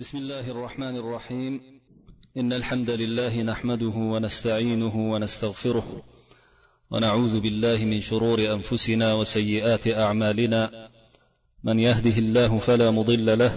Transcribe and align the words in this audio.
بسم 0.00 0.18
الله 0.18 0.50
الرحمن 0.50 0.96
الرحيم. 0.96 1.60
إن 2.36 2.52
الحمد 2.52 2.90
لله 2.90 3.42
نحمده 3.42 3.92
ونستعينه 3.96 5.12
ونستغفره 5.12 6.02
ونعوذ 6.90 7.40
بالله 7.40 7.84
من 7.84 8.00
شرور 8.00 8.52
أنفسنا 8.52 9.14
وسيئات 9.14 9.88
أعمالنا. 9.88 10.88
من 11.64 11.78
يهده 11.78 12.18
الله 12.18 12.58
فلا 12.58 12.90
مضل 12.90 13.38
له 13.38 13.52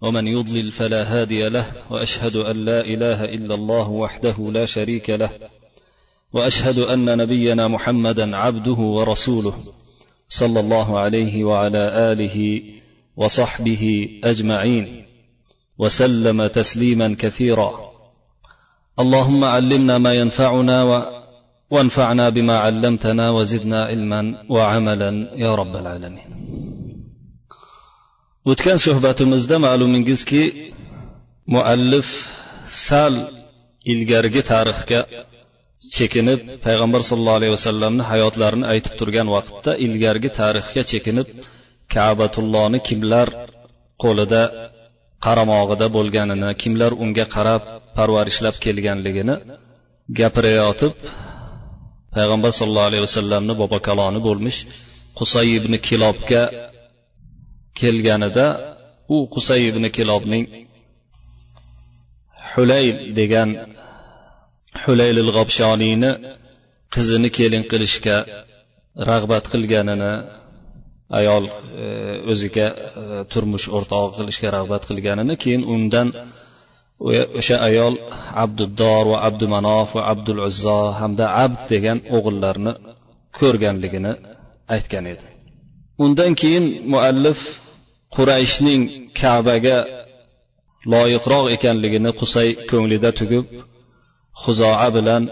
ومن 0.00 0.26
يضلل 0.26 0.72
فلا 0.72 1.02
هادي 1.02 1.48
له 1.48 1.66
وأشهد 1.90 2.36
أن 2.36 2.64
لا 2.64 2.80
إله 2.80 3.24
إلا 3.24 3.54
الله 3.54 3.90
وحده 3.90 4.50
لا 4.52 4.64
شريك 4.64 5.10
له 5.10 5.30
وأشهد 6.32 6.78
أن 6.78 7.18
نبينا 7.18 7.68
محمدا 7.68 8.36
عبده 8.36 8.80
ورسوله 8.96 9.54
صلى 10.28 10.60
الله 10.60 10.98
عليه 10.98 11.44
وعلى 11.44 12.12
آله 12.12 12.62
وصحبه 13.16 14.08
أجمعين. 14.24 15.09
وسلم 15.79 16.47
تسليما 16.47 17.15
كثيرا 17.19 17.71
اللهم 18.99 19.43
علمنا 19.43 19.97
ما 19.97 20.13
ينفعنا 20.13 20.83
و... 20.83 20.91
وانفعنا 21.69 22.29
بما 22.29 22.57
علمتنا 22.57 23.25
وزدنا 23.31 23.85
علما 23.85 24.21
وعملا 24.49 25.11
يا 25.43 25.55
رب 25.55 25.75
العالمين 25.75 26.29
o'tgan 28.51 28.77
suhbatimizda 28.85 29.55
ma'lumingizki 29.65 30.43
muallif 31.53 32.07
sal 32.87 33.13
ilgarigi 33.93 34.41
tarixga 34.51 34.99
chekinib 35.95 36.39
payg'ambar 36.65 37.01
sollallohu 37.09 37.39
alayhi 37.39 37.53
vasallamni 37.57 38.03
hayotlarini 38.11 38.65
aytib 38.73 38.93
turgan 38.99 39.27
vaqtda 39.35 39.71
ilgarigi 39.85 40.29
tarixga 40.41 40.81
chekinib 40.91 41.27
kabatullohni 41.93 42.79
kimlar 42.87 43.27
qo'lida 44.03 44.43
qaramog'ida 45.24 45.86
bo'lganini 45.96 46.50
kimlar 46.62 46.92
unga 47.04 47.26
qarab 47.34 47.62
parvarishlab 47.96 48.56
kelganligini 48.64 49.34
gapirayotib 50.18 50.94
payg'ambar 52.14 52.52
sollallohu 52.58 52.88
alayhi 52.90 53.04
vasallamni 53.08 53.54
bobokaloni 53.62 54.20
bo'lmish 54.28 54.58
qusay 55.18 55.48
ibn 55.58 55.72
kilobga 55.88 56.42
kelganida 57.80 58.46
u 59.14 59.16
qusay 59.34 59.60
ibn 59.70 59.84
kilobning 59.96 60.44
hulayl 62.52 62.96
degan 63.18 63.48
hulaylil 64.82 65.30
g'obshoniyni 65.36 66.10
qizini 66.94 67.28
kelin 67.38 67.62
qilishga 67.70 68.16
rag'bat 69.10 69.44
qilganini 69.52 70.12
ayol 71.18 71.44
e, 71.84 71.86
o'ziga 72.32 72.66
e, 72.70 72.76
turmush 73.32 73.66
o'rtog'i 73.76 74.12
qilishga 74.18 74.48
rag'bat 74.56 74.82
qilganini 74.90 75.34
keyin 75.42 75.62
undan 75.74 76.08
o'sha 77.40 77.56
ayol 77.68 77.94
abduddor 78.44 79.04
va 79.12 79.18
abdumanof 79.28 79.88
va 79.96 80.02
abdul 80.12 80.40
uzzo 80.48 80.78
hamda 81.00 81.26
abd 81.44 81.60
degan 81.72 81.98
o'g'illarni 82.16 82.72
ko'rganligini 83.38 84.12
aytgan 84.74 85.04
edi. 85.12 85.26
Undan 86.04 86.32
keyin 86.40 86.64
muallif 86.92 87.40
qurayshning 88.16 88.82
kabaga 89.20 89.78
loyiqroq 90.92 91.46
ekanligini 91.56 92.10
qusay 92.20 92.48
ko'nglida 92.70 93.10
tugib 93.20 93.46
huzoa 94.42 94.88
bilan 94.96 95.22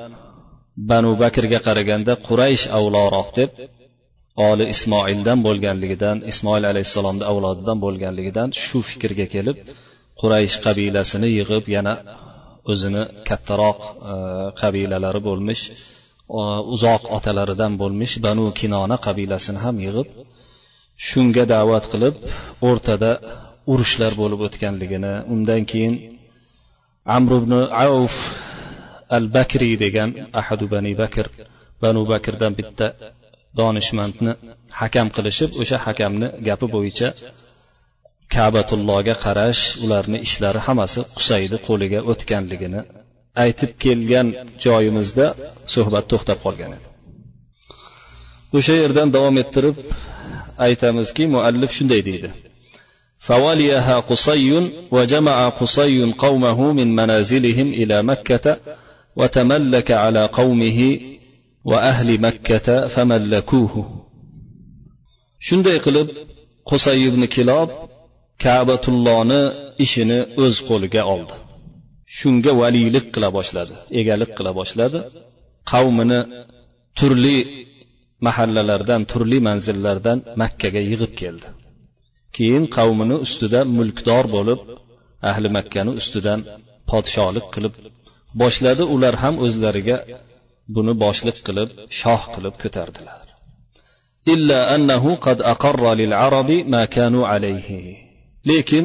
banu 0.90 1.10
bakrga 1.22 1.58
qaraganda 1.66 2.12
quraysh 2.26 2.64
avloroq 2.78 3.28
deb 3.38 3.50
oli 4.47 4.64
ismoildan 4.75 5.39
bo'lganligidan 5.47 6.17
ismoil 6.33 6.64
alayhissalomni 6.72 7.25
avlodidan 7.31 7.78
bo'lganligidan 7.84 8.48
shu 8.64 8.78
fikrga 8.91 9.27
kelib 9.34 9.56
quraysh 10.20 10.56
qabilasini 10.67 11.28
yig'ib 11.39 11.64
yana 11.77 11.94
o'zini 12.72 13.03
kattaroq 13.28 13.78
e, 14.12 14.14
qabilalari 14.61 15.20
bo'lmish 15.28 15.62
uzoq 16.75 17.03
otalaridan 17.16 17.72
bo'lmish 17.83 18.15
banu 18.27 18.44
kinona 18.60 18.97
qabilasini 19.06 19.60
ham 19.65 19.77
yig'ib 19.87 20.09
shunga 21.09 21.44
da'vat 21.54 21.84
qilib 21.93 22.15
o'rtada 22.69 23.10
urushlar 23.72 24.12
bo'lib 24.21 24.41
o'tganligini 24.47 25.15
undan 25.34 25.62
keyin 25.71 25.94
amr 27.16 27.32
ibn 27.41 27.53
avf 27.84 28.16
al 29.16 29.27
bakriy 29.37 29.75
degan 29.84 30.10
ahadu 30.41 30.65
bani 30.75 30.93
bakr 31.03 31.27
banu 31.82 32.03
bakrdan 32.12 32.53
bitta 32.60 32.87
donishmandni 33.59 34.31
hakam 34.81 35.07
qilishib 35.16 35.50
o'sha 35.61 35.78
hakamni 35.85 36.28
gapi 36.47 36.67
bo'yicha 36.75 37.07
kabatullohga 38.35 39.16
qarash 39.25 39.61
ularni 39.84 40.17
ishlari 40.28 40.59
hammasi 40.67 41.01
qusayni 41.17 41.57
qo'liga 41.67 42.00
o'tganligini 42.11 42.81
aytib 43.44 43.72
kelgan 43.84 44.28
joyimizda 44.66 45.28
suhbat 45.73 46.06
to'xtab 46.11 46.38
qolgan 46.45 46.72
edi 46.78 46.88
o'sha 48.57 48.73
yerdan 48.84 49.09
davom 49.16 49.35
ettirib 49.44 49.75
aytamizki 50.67 51.23
muallif 51.35 51.72
shunday 51.78 52.01
deydi 52.09 52.31
فوليها 53.29 53.95
قصي 54.00 54.50
وجمع 54.91 55.38
قصي 55.50 55.97
قومه 56.23 56.73
من 56.73 56.95
منازلهم 56.95 57.67
إلى 57.67 58.03
مكة 58.03 58.45
وتملك 59.16 59.91
على 59.91 60.25
قومه 60.25 60.79
va 61.70 61.78
ahli 61.90 62.14
makkata 62.26 62.76
famallakuhu 62.94 63.80
shunday 65.46 65.78
qilib 65.86 66.08
qusay 66.70 66.98
ibn 67.10 67.22
kilob 67.36 67.68
kabatullohni 68.44 69.40
ishini 69.84 70.18
o'z 70.44 70.56
qo'liga 70.68 71.02
oldi 71.14 71.34
shunga 72.18 72.52
valiylik 72.60 73.06
qila 73.14 73.28
boshladi 73.38 73.74
egalik 74.00 74.30
qila 74.38 74.50
boshladi 74.60 74.98
qavmini 75.72 76.20
turli 76.98 77.38
mahallalardan 78.26 79.02
turli 79.12 79.38
manzillardan 79.48 80.18
makkaga 80.42 80.80
yig'ib 80.90 81.12
keldi 81.20 81.48
keyin 82.36 82.64
qavmini 82.76 83.16
ustida 83.26 83.60
mulkdor 83.76 84.24
bo'lib 84.36 84.60
ahli 85.30 85.48
makkani 85.56 85.92
ustidan 86.00 86.40
podsholik 86.90 87.46
qilib 87.54 87.74
boshladi 88.40 88.84
ular 88.94 89.14
ham 89.22 89.34
o'zlariga 89.44 89.96
buni 90.74 90.92
boshliq 91.04 91.38
qilib 91.46 91.68
shoh 92.00 92.22
qilib 92.34 92.54
ko'tardilar. 92.62 93.24
Illa 94.34 94.58
annahu 94.74 95.10
qad 95.26 95.38
aqarra 95.52 95.92
lil 96.00 96.12
arabi 96.26 96.58
ma 96.72 96.82
kanu 96.96 97.20
alayhi. 97.34 97.82
Lekin 98.50 98.84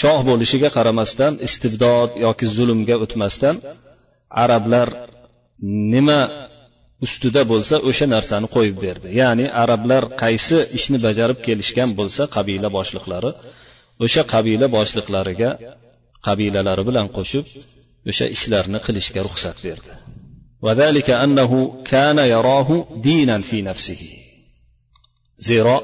shoh 0.00 0.18
bo'lishiga 0.28 0.68
qaramasdan 0.76 1.32
istibdod 1.46 2.10
yoki 2.26 2.46
zulmga 2.56 2.96
o'tmasdan 3.04 3.56
arablar 4.44 4.88
nima 5.94 6.20
ustida 7.06 7.42
bo'lsa 7.52 7.76
o'sha 7.88 8.06
narsani 8.14 8.46
qo'yib 8.54 8.76
berdi. 8.86 9.08
Ya'ni 9.20 9.46
arablar 9.62 10.02
qaysi 10.22 10.58
ishni 10.78 10.98
bajarib 11.06 11.38
kelishgan 11.46 11.90
bo'lsa 11.98 12.22
qabila 12.36 12.68
boshliqlari 12.76 13.30
o'sha 14.04 14.22
qabila 14.34 14.66
boshliqlariga 14.76 15.50
qabilalari 16.26 16.82
bilan 16.88 17.06
qo'shib 17.16 17.44
o'sha 18.10 18.26
ishlarni 18.36 18.78
qilishga 18.86 19.20
ruxsat 19.28 19.56
berdi. 19.66 19.92
وذلك 20.63 21.09
أنه 21.09 21.83
كان 21.85 22.17
يراه 22.17 22.87
دينا 22.95 23.41
في 23.41 23.61
نفسه 23.61 24.19
zero 25.47 25.77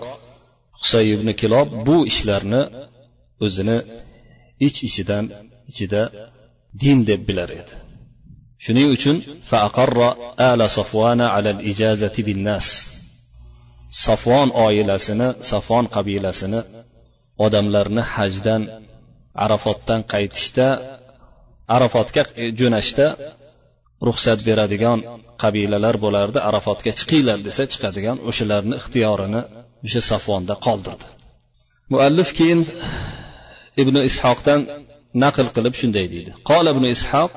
husoy 0.80 1.06
ibn 1.16 1.30
kilob 1.42 1.68
bu 1.86 1.98
ishlarni 2.12 2.62
o'zini 3.46 3.78
ich 4.68 4.78
ich 4.78 4.84
ichidan 4.88 5.26
ichida 5.72 6.02
din 6.82 7.00
deb 7.10 7.22
bilar 7.28 7.50
edi 7.62 7.74
shuning 8.64 8.88
uchun 8.96 9.18
ala 10.50 10.66
safvana 10.78 11.26
ala 11.38 11.52
ijazati 11.72 12.22
binnas 12.28 12.68
safvon 14.06 14.50
oilasini 14.66 15.28
safvon 15.52 15.86
qabilasini 15.96 16.60
odamlarni 17.46 18.04
hajdan 18.14 18.62
arafotdan 19.44 20.02
qaytishda 20.14 20.68
arafotga 21.76 22.22
jo'nashda 22.60 23.08
ruxsat 24.08 24.40
beradigan 24.48 25.00
qabilalar 25.44 25.96
bo'lardi 26.06 26.40
arafotga 26.50 26.92
chiqinglar 27.00 27.40
desa 27.48 27.64
chiqadigan 27.74 28.18
o'shalarni 28.30 28.76
ixtiyorini 28.82 29.42
o'sha 29.86 30.02
safvonda 30.12 30.56
qoldirdi 30.66 31.06
muallif 31.94 32.30
keyin 32.40 32.62
ibn 33.82 33.96
ishoqdan 34.10 34.62
naql 35.24 35.48
qilib 35.56 35.74
shunday 35.82 36.06
deydi 36.14 36.32
قال 36.50 36.66
ابن 36.74 36.86
إسحاق 36.96 37.34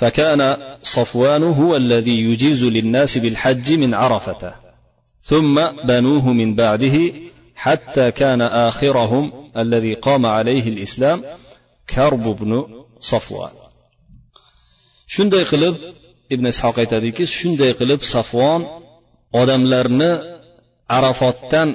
فكان 0.00 0.56
صفوان 0.82 1.42
هو 1.42 1.76
الذي 1.76 2.16
يجيز 2.28 2.64
للناس 2.76 3.18
بالحج 3.18 3.66
من 3.72 3.94
عرفة 3.94 4.54
ثم 5.30 5.56
بنوه 5.84 6.26
من 6.40 6.54
بعده 6.54 6.96
حتى 7.54 8.10
كان 8.10 8.42
آخرهم 8.68 9.24
الذي 9.56 9.94
قام 9.94 10.26
عليه 10.26 10.66
الإسلام 10.68 11.18
كرب 11.90 12.24
بن 12.40 12.52
صفوان 13.00 13.50
shunday 15.13 15.43
qilib 15.51 15.75
ibn 16.33 16.45
ishoq 16.53 16.75
aytadiki 16.83 17.23
shunday 17.37 17.71
qilib 17.79 18.01
safvon 18.13 18.61
odamlarni 19.41 20.11
arafotdan 20.97 21.69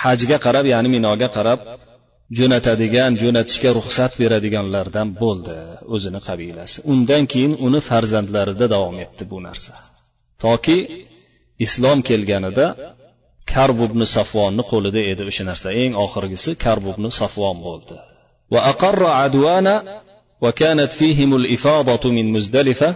hajga 0.00 0.36
qarab 0.46 0.64
ya'ni 0.72 0.88
minoga 0.96 1.28
qarab 1.36 1.60
jo'natadigan 2.38 3.12
jo'natishga 3.22 3.70
ruxsat 3.78 4.12
beradiganlardan 4.22 5.08
bo'ldi 5.22 5.56
o'zini 5.94 6.20
qabilasi. 6.28 6.76
Undan 6.92 7.22
keyin 7.32 7.52
uni 7.66 7.80
farzandlarida 7.90 8.66
davom 8.74 8.96
etdi 9.04 9.24
bu 9.32 9.38
narsa. 9.46 9.72
Toki 10.44 10.78
islom 11.66 11.98
kelganida 12.08 12.66
karb 13.54 13.78
ibn 13.88 14.00
safvonni 14.16 14.62
qo'lida 14.72 15.00
edi 15.12 15.22
o'sha 15.30 15.44
narsa. 15.50 15.68
Eng 15.82 15.92
oxirgisi 16.04 16.50
karb 16.64 16.84
ibn 16.92 17.04
safvon 17.20 17.56
bo'ldi. 17.66 17.96
Va 18.52 18.60
aqarra 18.72 19.10
advana 19.26 19.76
وكانت 20.41 20.91
فيهم 20.91 21.35
الإفاضة 21.35 22.09
من 22.09 22.31
مزدلفة 22.31 22.95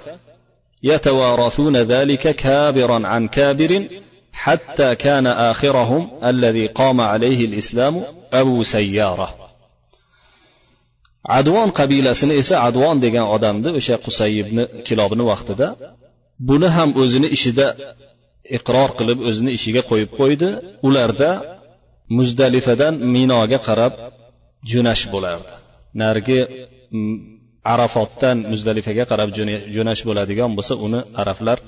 يتوارثون 0.83 1.77
ذلك 1.77 2.35
كابرا 2.35 3.07
عن 3.07 3.27
كابر 3.27 3.83
حتى 4.33 4.95
كان 4.95 5.27
آخرهم 5.27 6.09
الذي 6.23 6.67
قام 6.67 7.01
عليه 7.01 7.45
الإسلام 7.45 8.03
أبو 8.33 8.63
سيارة 8.63 9.45
advon 11.39 11.69
qabilasini 11.79 12.33
esa 12.41 12.55
advon 12.69 12.97
degan 13.05 13.25
odamni 13.35 13.69
o'sha 13.79 13.95
qusayibni 14.05 14.63
kilobni 14.87 15.23
vaqtida 15.31 15.67
buni 16.49 16.67
ham 16.75 16.89
o'zini 17.01 17.27
ishida 17.37 17.67
iqror 18.57 18.89
qilib 18.97 19.19
o'zini 19.29 19.51
ishiga 19.57 19.81
qo'yib 19.89 20.09
qo'ydi 20.19 20.49
ularda 20.87 21.31
muzdalifadan 22.17 22.93
minoga 23.15 23.59
qarab 23.67 23.93
jo'nash 24.71 25.03
bo'lardi 25.13 25.51
narigi 26.01 26.39
arafotdan 27.72 28.36
muzdalifaga 28.52 29.04
qarab 29.10 29.30
jo'nash 29.76 30.02
bo'ladigan 30.08 30.50
bo'lsa 30.56 30.74
uni 30.86 31.00
arablar 31.22 31.58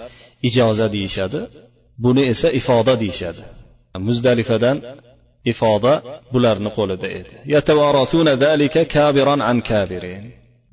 ijoza 0.49 0.87
deyishadi. 0.97 1.39
Buni 2.05 2.23
esa 2.33 2.49
ifoda 2.61 2.95
deyishadi. 3.03 3.43
Muzdalifadan 4.09 4.77
ifoda 5.53 5.95
bularni 6.33 6.71
qo'lida 6.79 7.09
edi. 7.21 7.35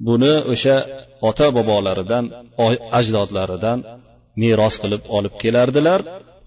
Buni 0.08 0.34
o'sha 0.54 0.78
ota 1.30 1.48
bobolaridan 1.58 2.26
ajdodlaridan 3.00 3.80
meros 4.42 4.76
qilib 4.82 5.02
olib 5.18 5.34
kelardilar 5.42 6.00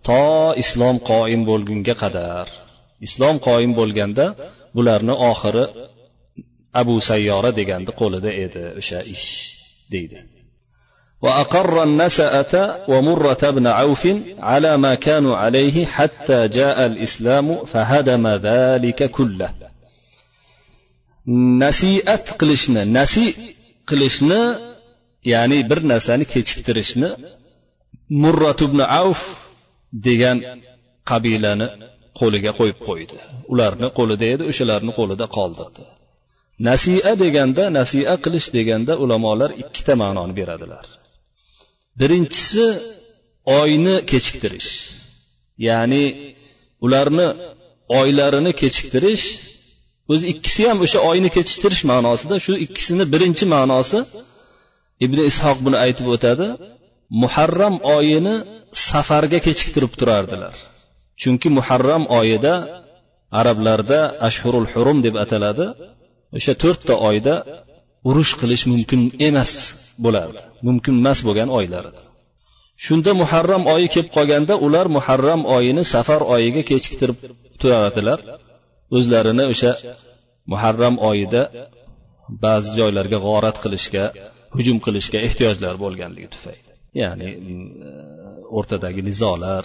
to 0.08 0.22
islom 0.62 0.96
qoim 1.10 1.42
bo'lgunga 1.50 1.94
qadar. 2.02 2.46
Islom 3.06 3.36
qoim 3.46 3.72
bo'lganda 3.80 4.26
bularni 4.76 5.14
oxiri 5.30 5.64
abu 6.81 6.95
sayyora 7.09 7.49
deganni 7.59 7.91
qo'lida 8.01 8.29
edi 8.45 8.63
o'sha 8.79 8.99
ish 9.13 9.27
deydi 9.93 10.19
وأقر 11.25 11.83
النسأة 11.83 12.53
ومرة 12.87 13.43
بن 13.57 13.67
عوف 13.67 14.07
على 14.39 14.77
ما 14.77 14.93
كانوا 14.95 15.35
عليه 15.37 15.85
حتى 15.85 16.47
جاء 16.47 16.85
الإسلام 16.85 17.65
فهدم 17.65 18.27
ذلك 18.27 19.11
كله 19.11 19.49
nasiat 21.63 22.25
qilishni 22.39 22.81
nasi 22.97 23.25
qilishni 23.89 24.41
ya'ni 25.33 25.59
bir 25.69 25.79
narsani 25.91 26.25
kechiktirishni 26.33 27.09
murrat 28.21 28.59
ibn 28.67 28.79
avf 29.01 29.21
degan 30.07 30.37
qabilani 31.09 31.67
qo'liga 32.19 32.51
qo'yib 32.59 32.77
qo'ydi 32.87 33.15
ularni 33.53 33.87
qo'lida 33.97 34.25
edi 34.33 34.43
o'shalarni 34.51 34.91
qo'lida 34.99 35.25
qoldirdi 35.37 35.81
Nasiya 36.68 37.12
deganda 37.22 37.64
nasiya 37.78 38.14
qilish 38.24 38.48
deganda 38.56 38.92
ulamolar 39.04 39.50
ikkita 39.62 39.94
ma'noni 40.02 40.34
beradilar. 40.40 40.84
Birinchisi 42.00 42.66
oyni 43.60 43.96
kechiktirish. 44.10 44.70
Ya'ni 45.68 46.04
ularni 46.84 47.26
oylarini 48.00 48.52
kechiktirish 48.60 49.24
o'zi 50.12 50.24
ikkisi 50.32 50.62
ham 50.68 50.78
o'sha 50.84 50.98
oyni 51.10 51.28
kechiktirish 51.36 51.82
ma'nosida 51.92 52.36
shu 52.44 52.52
ikkisini 52.64 53.04
birinchi 53.12 53.44
ma'nosi 53.54 53.98
ibn 55.04 55.18
ishoq 55.30 55.58
buni 55.64 55.76
aytib 55.84 56.06
o'tadi 56.14 56.46
muharram 57.22 57.74
oyini 57.96 58.34
safarga 58.88 59.38
kechiktirib 59.46 59.92
turardilar. 60.00 60.54
Chunki 61.20 61.48
muharram 61.58 62.04
oyida 62.18 62.54
arablarda 63.40 64.00
ashhurul 64.28 64.68
hurum 64.72 64.98
deb 65.06 65.14
ataladi. 65.24 65.66
O'sha 66.36 66.52
to'rtta 66.62 66.94
oyda 67.08 67.34
urush 68.08 68.32
qilish 68.40 68.64
mumkin 68.72 69.00
emas 69.28 69.52
bo'lardi 70.04 70.40
mumkin 70.66 70.94
emas 71.02 71.18
bo'lgan 71.26 71.48
oylar. 71.58 71.84
Shunda 72.84 73.10
muharram 73.22 73.62
oyi 73.74 73.88
kelib 73.94 74.10
qolganda 74.16 74.54
ular 74.66 74.86
muharram 74.96 75.42
oyini 75.56 75.82
safar 75.94 76.20
oyiga 76.34 76.62
kechiktirib 76.70 77.18
turardilar 77.60 78.18
o'zlarini 78.96 79.44
o'sha 79.52 79.72
muharram 80.52 80.96
oyida 81.10 81.42
ba'zi 82.44 82.70
joylarga 82.78 83.18
g'orat 83.26 83.56
qilishga 83.64 84.04
hujum 84.56 84.78
qilishga 84.84 85.18
ehtiyojlari 85.26 85.78
bo'lganligi 85.84 86.28
tufayli. 86.34 86.70
Ya'ni 87.02 87.28
e, 87.52 87.54
o'rtadagi 88.58 89.02
nizolar 89.08 89.64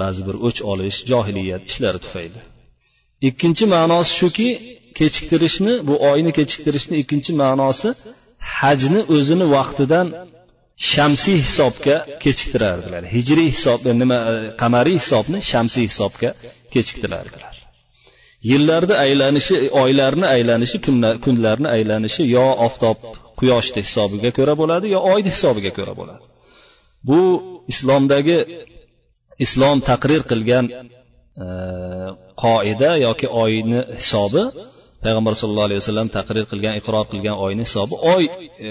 ba'zi 0.00 0.20
bir 0.28 0.36
o'ch 0.48 0.60
olish 0.72 0.98
johiliyat 1.10 1.62
ishlari 1.70 1.98
tufayli. 2.04 2.40
Ikkinchi 3.28 3.64
ma'nosi 3.74 4.12
shuki 4.20 4.48
kechiktirishni 5.00 5.74
bu 5.88 5.94
oyni 6.10 6.30
kechiktirishni 6.38 6.94
ikkinchi 7.02 7.32
ma'nosi 7.42 7.88
hajni 8.58 9.00
o'zini 9.16 9.46
vaqtidan 9.56 10.06
shamsiy 10.92 11.38
hisobga 11.46 11.96
kechiktirardilar. 12.24 13.02
Hijriy 13.14 13.48
hisob 13.54 13.80
nima 14.02 14.18
e, 14.32 14.34
qamariy 14.62 14.96
hisobni 15.02 15.38
shamsiy 15.50 15.86
hisobga 15.90 16.30
kechiktirardilar. 16.74 17.54
Yillarni 18.50 18.94
aylanishi 19.04 19.56
oylarni 19.82 20.26
aylanishi 20.34 20.78
kunlarni 21.24 21.68
aylanishi 21.76 22.22
yo 22.36 22.46
oftob 22.66 22.98
quyoshni 23.38 23.80
hisobiga 23.86 24.30
ko'ra 24.38 24.54
bo'ladi 24.60 24.86
yo 24.94 25.00
oyni 25.12 25.30
hisobiga 25.34 25.72
ko'ra 25.78 25.92
bo'ladi. 26.00 26.24
Bu 27.08 27.20
islomdagi 27.72 28.38
islom 29.44 29.78
taqrir 29.90 30.22
qilgan 30.30 30.64
e, 30.74 31.46
qoida 32.44 32.90
yoki 33.06 33.26
oyni 33.42 33.80
hisobi 34.00 34.42
payg'ambar 35.04 35.32
sallallohu 35.40 35.68
alayhi 35.68 35.80
vasallam 35.82 36.08
taqrir 36.18 36.44
qilgan 36.52 36.74
iqror 36.80 37.04
qilgan 37.12 37.36
oyni 37.46 37.62
hisobi 37.68 37.94
oy 38.14 38.24
e, 38.68 38.70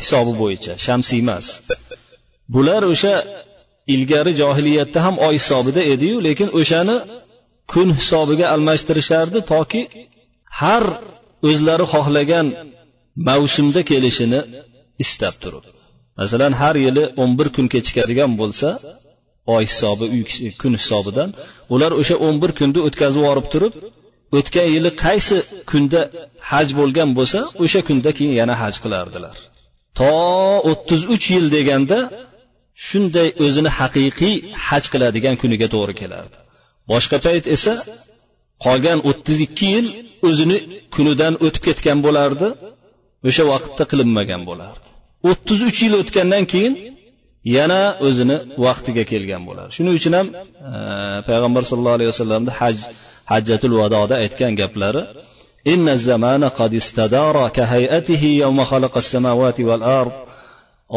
hisobi 0.00 0.32
bo'yicha 0.42 0.72
shamsiy 0.86 1.20
emas. 1.24 1.46
Bular 2.54 2.82
o'sha 2.92 3.14
ilgari 3.94 4.32
johiliyatda 4.42 4.98
ham 5.06 5.14
oy 5.26 5.34
hisobida 5.40 5.82
ediyu 5.94 6.16
lekin 6.28 6.48
o'shani 6.60 6.96
kun 7.72 7.88
hisobiga 7.98 8.46
almashtirishardi 8.54 9.38
toki 9.52 9.82
har 10.60 10.84
o'zlari 11.48 11.84
xohlagan 11.92 12.46
mavsumda 13.28 13.80
kelishini 13.90 14.40
istab 15.04 15.34
turib. 15.42 15.64
Masalan 16.20 16.52
har 16.60 16.76
yili 16.86 17.04
o'n 17.22 17.30
bir 17.38 17.48
kun 17.56 17.66
kechikadigan 17.74 18.32
bo'lsa 18.40 18.68
oy 19.54 19.64
hisobi 19.70 20.04
kun 20.62 20.72
hisobidan 20.80 21.28
ular 21.74 21.92
o'sha 22.00 22.16
o'n 22.26 22.36
bir 22.42 22.50
kunni 22.58 22.80
o'tkazib 22.88 23.20
yuborib 23.22 23.46
turib 23.54 23.74
o'tgan 24.38 24.68
yili 24.74 24.90
qaysi 25.04 25.36
kunda 25.70 26.00
haj 26.50 26.68
bo'lgan 26.78 27.10
bo'lsa 27.18 27.38
o'sha 27.64 27.80
kunda 27.88 28.10
keyin 28.18 28.34
yana 28.40 28.54
haj 28.62 28.74
qilardilar. 28.84 29.36
To 29.98 30.12
o'ttiz 30.70 31.00
uch 31.14 31.26
yil 31.34 31.46
deganda 31.56 31.98
shunday 32.86 33.28
o'zini 33.44 33.70
haqiqiy 33.78 34.34
haj 34.66 34.84
qiladigan 34.92 35.34
kuniga 35.42 35.66
to'g'ri 35.74 35.94
kelardi. 36.00 36.36
Boshqa 36.92 37.16
payt 37.26 37.44
esa 37.56 37.74
qolgan 38.64 38.98
o'ttiz 39.10 39.38
ikki 39.46 39.66
yil 39.74 39.86
o'zini 40.28 40.58
kunidan 40.94 41.34
o'tib 41.46 41.62
ketgan 41.68 41.98
bo'lardi 42.06 42.48
o'sha 43.28 43.44
vaqtda 43.52 43.84
qilinmagan 43.90 44.42
bo'lardi. 44.50 44.86
O'ttiz 45.30 45.58
uch 45.68 45.78
yil 45.84 45.94
o'tgandan 46.00 46.44
keyin 46.52 46.74
yana 47.56 47.82
o'zini 48.06 48.36
vaqtiga 48.66 49.04
kelgan 49.12 49.42
bo'lardi. 49.48 49.72
Shuning 49.76 49.94
uchun 50.00 50.14
ham 50.18 50.26
e, 50.34 50.38
payg'ambar 51.28 51.62
sallallohu 51.68 51.96
alayhi 51.98 52.10
vasallamni 52.12 52.52
haj 52.60 52.76
hajjatul 53.31 53.75
vadoda 53.81 54.15
aytgan 54.23 54.53
gaplari 54.61 55.03
إن 55.67 55.89
الزمان 55.89 56.43
قد 56.43 56.73
استدار 56.73 57.49
كهيئته 57.49 58.23
يوم 58.43 58.63
خلق 58.63 58.97
السماوات 58.97 59.59
والأرض 59.59 60.11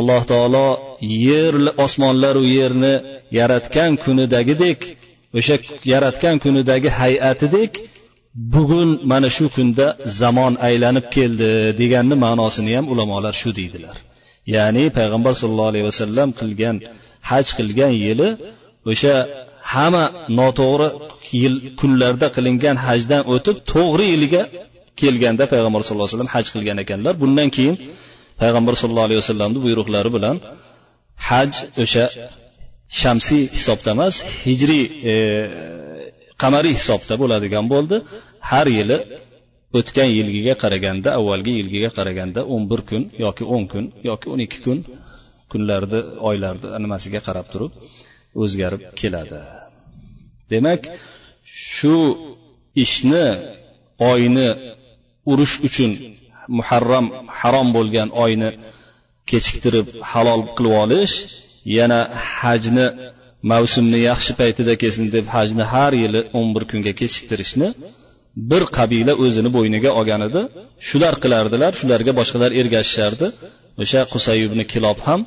alloh 0.00 0.22
taolo 0.32 0.68
yer 1.00 1.54
osmonlaru 1.84 2.42
yerni 2.58 2.94
yaratgan 3.38 3.92
kunidagidek 4.04 4.80
o'sha 5.38 5.56
yaratgan 5.92 6.36
kunidagi 6.44 6.88
hay'atidek 7.00 7.72
bugun 8.54 8.90
mana 9.10 9.28
shu 9.36 9.46
kunda 9.56 9.86
zamon 10.20 10.52
aylanib 10.68 11.06
keldi 11.16 11.50
deganni 11.80 12.16
ma'nosini 12.24 12.72
ham 12.76 12.86
ulamolar 12.92 13.34
shu 13.42 13.50
deydilar 13.58 13.96
ya'ni 14.54 14.84
payg'ambar 14.98 15.32
sollallohu 15.40 15.70
alayhi 15.72 15.86
vasallam 15.90 16.28
qilgan 16.40 16.76
haj 17.30 17.46
qilgan 17.58 17.92
yili 18.04 18.28
o'sha 18.90 19.14
hamma 19.73 20.03
noto'g'ri 20.39 20.87
yil 21.41 21.55
kunlarda 21.79 22.27
qilingan 22.35 22.77
hajdan 22.87 23.21
o'tib 23.33 23.55
to'g'ri 23.73 24.05
yiliga 24.13 24.41
kelganda 25.01 25.43
payg'ambar 25.53 25.81
sallallohu 25.85 26.07
alayhi 26.07 26.15
vasallam 26.15 26.33
haj 26.35 26.45
qilgan 26.53 26.77
ekanlar. 26.83 27.13
Bundan 27.23 27.49
keyin 27.55 27.75
payg'ambar 28.41 28.73
sallallohu 28.81 29.07
alayhi 29.09 29.21
vasallamni 29.23 29.59
buyruqlari 29.65 30.09
bilan 30.17 30.35
haj 31.29 31.51
o'sha 31.83 32.05
shamsiy 33.01 33.41
hisobda 33.57 33.89
emas 33.95 34.15
hijriy 34.47 34.83
e, 35.11 35.13
qamariy 36.41 36.73
hisobda 36.79 37.13
bo'ladigan 37.21 37.65
bo'ldi. 37.73 37.97
Har 38.49 38.67
yili 38.77 38.97
o'tgan 39.79 40.09
yilgiga 40.17 40.53
qaraganda 40.63 41.09
avvalgi 41.19 41.51
yilgiga 41.59 41.89
qaraganda 41.97 42.39
o'n 42.53 42.63
bir 42.71 42.81
kun 42.89 43.03
yoki 43.25 43.43
o'n 43.55 43.63
kun 43.71 43.85
yoki 44.09 44.27
o'n 44.33 44.39
ikki 44.45 44.59
kun 44.65 44.77
kunlarni 45.51 45.99
oylarni 46.29 46.67
nimasiga 46.83 47.19
qarab 47.27 47.47
turib 47.53 47.71
o'zgarib 48.43 48.81
keladi. 49.01 49.39
Demak 50.51 50.81
shu 51.73 51.97
ishni 52.83 53.25
oyni 54.11 54.49
urish 55.31 55.55
uchun 55.67 55.91
muharram 56.57 57.05
harom 57.39 57.67
bo'lgan 57.77 58.09
oyni 58.23 58.49
kechiktirib 59.29 59.87
halol 60.11 60.41
qilib 60.55 60.73
olish 60.83 61.15
yana 61.77 61.99
hajni 62.39 62.87
mavsumni 63.51 63.99
yaxshi 64.09 64.31
paytida 64.41 64.73
kelsin 64.81 65.05
deb 65.15 65.25
hajni 65.35 65.63
har 65.73 65.91
yili 66.03 66.21
o'n 66.37 66.47
bir 66.55 66.63
kunga 66.71 66.93
kechiktirishni 67.01 67.67
bir 68.49 68.63
qabila 68.77 69.13
o'zini 69.23 69.49
bo'yniga 69.57 69.91
olgan 69.99 70.21
edi. 70.27 70.41
Shular 70.87 71.13
qilardilar 71.23 71.71
shularga 71.79 72.11
boshqalar 72.19 72.51
ergashishardi. 72.61 73.27
O'sha 73.81 74.01
qusayibni 74.13 74.63
kilob 74.73 74.99
ham 75.07 75.21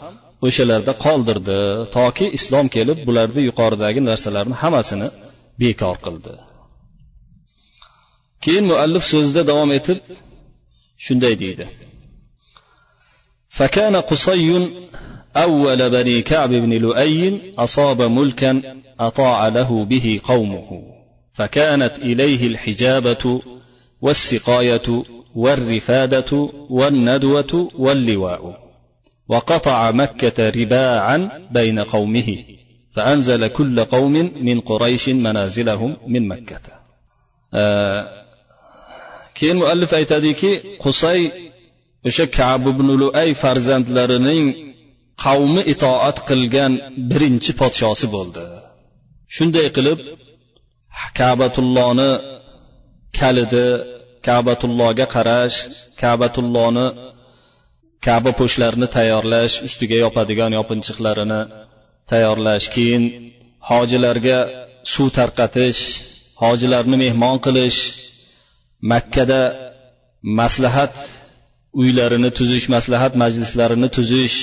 o'shalarda 0.47 0.93
qoldirdi 1.05 1.59
toki 1.97 2.25
islom 2.37 2.67
kelib 2.75 2.99
bularni 3.07 3.41
yuqoridagi 3.49 3.99
narsalarni 4.09 4.55
hammasini 4.61 5.07
bekor 5.61 5.97
qildi 6.05 6.33
keyin 8.43 8.65
muallif 8.71 9.03
so'zida 9.13 9.41
davom 9.51 9.71
etib 9.79 9.99
shunday 11.05 11.35
deydi 11.43 11.67
فكان 13.57 13.95
قصي 13.95 14.69
أول 15.37 15.89
بني 15.89 16.21
كعب 16.21 16.49
بن 16.49 16.73
لؤي 16.73 17.39
أصاب 17.57 18.01
ملكا 18.01 18.51
أطاع 18.99 19.47
له 19.47 19.85
به 19.85 20.19
قومه 20.23 20.83
فكانت 21.33 21.93
إليه 21.97 22.47
الحجابة 22.47 23.41
والسقاية 24.01 25.03
والرفادة 25.35 26.49
والندوة 26.69 27.69
واللواء 27.75 28.60
وقطع 29.31 29.91
مكة 29.91 30.49
رباعا 30.49 31.29
بين 31.51 31.79
قومه 31.79 32.37
فأنزل 32.95 33.47
كل 33.47 33.83
قوم 33.83 34.13
من 34.41 34.59
قريش 34.59 35.09
منازلهم 35.09 35.97
من 36.07 36.27
مكة 36.27 36.61
آه 37.53 38.27
keyin 39.37 39.57
muallif 39.61 39.91
aytadiki 39.99 40.51
qusay 40.83 41.21
o'sha 42.07 42.25
kab 42.37 42.61
ibn 42.73 42.87
luay 43.01 43.29
farzandlarining 43.41 44.45
qavmi 45.25 45.61
itoat 45.73 46.17
qilgan 46.29 46.73
birinchi 47.09 47.51
podshosi 47.61 48.07
bo'ldi 48.15 48.45
shunday 49.35 49.67
qilib 49.77 49.99
kabatullohni 51.19 52.11
kalidi 53.19 53.67
kabatullohga 54.27 55.05
qarash 55.15 55.57
kabatullohni 56.01 56.85
kaba 58.06 58.30
po'shtlarini 58.38 58.88
tayyorlash 58.96 59.54
ustiga 59.66 59.96
yopadigan 60.04 60.52
yopinchiqlarini 60.58 61.40
tayyorlash 62.10 62.66
keyin 62.74 63.04
hojilarga 63.70 64.38
suv 64.92 65.08
tarqatish 65.18 65.80
hojilarni 66.42 66.96
mehmon 67.04 67.36
qilish 67.46 67.78
makkada 68.92 69.40
maslahat 70.40 70.94
uylarini 71.82 72.30
tuzish 72.38 72.66
maslahat 72.74 73.12
majlislarini 73.22 73.88
tuzish 73.96 74.36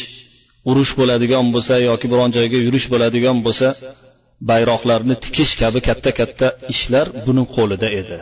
urush 0.70 0.92
bo'ladigan 1.00 1.46
bo'lsa 1.56 1.74
yoki 1.90 2.08
biron 2.12 2.30
joyga 2.38 2.60
yurish 2.66 2.88
bo'ladigan 2.94 3.38
bo'lsa 3.46 3.68
bayroqlarni 4.50 5.16
tikish 5.24 5.54
kabi 5.62 5.80
katta 5.88 6.12
katta 6.20 6.48
ishlar 6.74 7.08
buni 7.26 7.44
qo'lida 7.56 7.88
edi. 8.02 8.18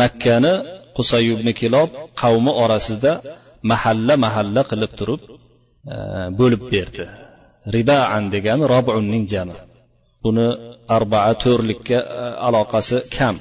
Makkani 0.00 0.54
qusay 0.96 1.24
ibn 1.34 1.48
kilob 1.60 1.88
qavmi 2.22 2.52
orasida 2.64 3.12
mahalla 3.70 4.14
mahalla 4.24 4.62
qilib 4.70 4.92
turib 4.98 5.20
e, 5.94 5.96
bo'lib 6.38 6.62
berdi. 6.72 7.04
Ribaan 7.76 8.24
degani 8.34 8.64
robunning 8.74 9.24
jami. 9.32 9.56
Buni 10.24 10.46
arbaa 10.96 11.30
to'rtlikka 11.44 11.98
e, 12.22 12.26
aloqasi 12.48 12.98
kam. 13.16 13.36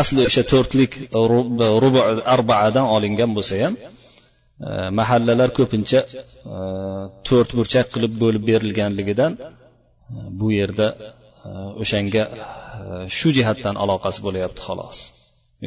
Asli 0.00 0.20
o'sha 0.28 0.42
to'rtlik 0.52 0.92
rubu 1.84 2.00
arbaadan 2.34 2.86
olingan 2.96 3.30
bo'lsa 3.36 3.54
ham 3.64 3.74
e, 3.80 3.86
mahallalar 4.98 5.50
ko'pincha 5.58 6.00
to'rt 7.28 7.50
burchak 7.58 7.86
qilib 7.94 8.12
bo'lib 8.22 8.42
berilganligidan 8.50 9.32
bu 10.38 10.48
yerda 10.60 10.88
o'shanga 11.82 12.24
shu 13.18 13.28
jihatdan 13.36 13.74
aloqasi 13.84 14.20
bo'lyapti 14.26 14.60
xolos. 14.68 14.98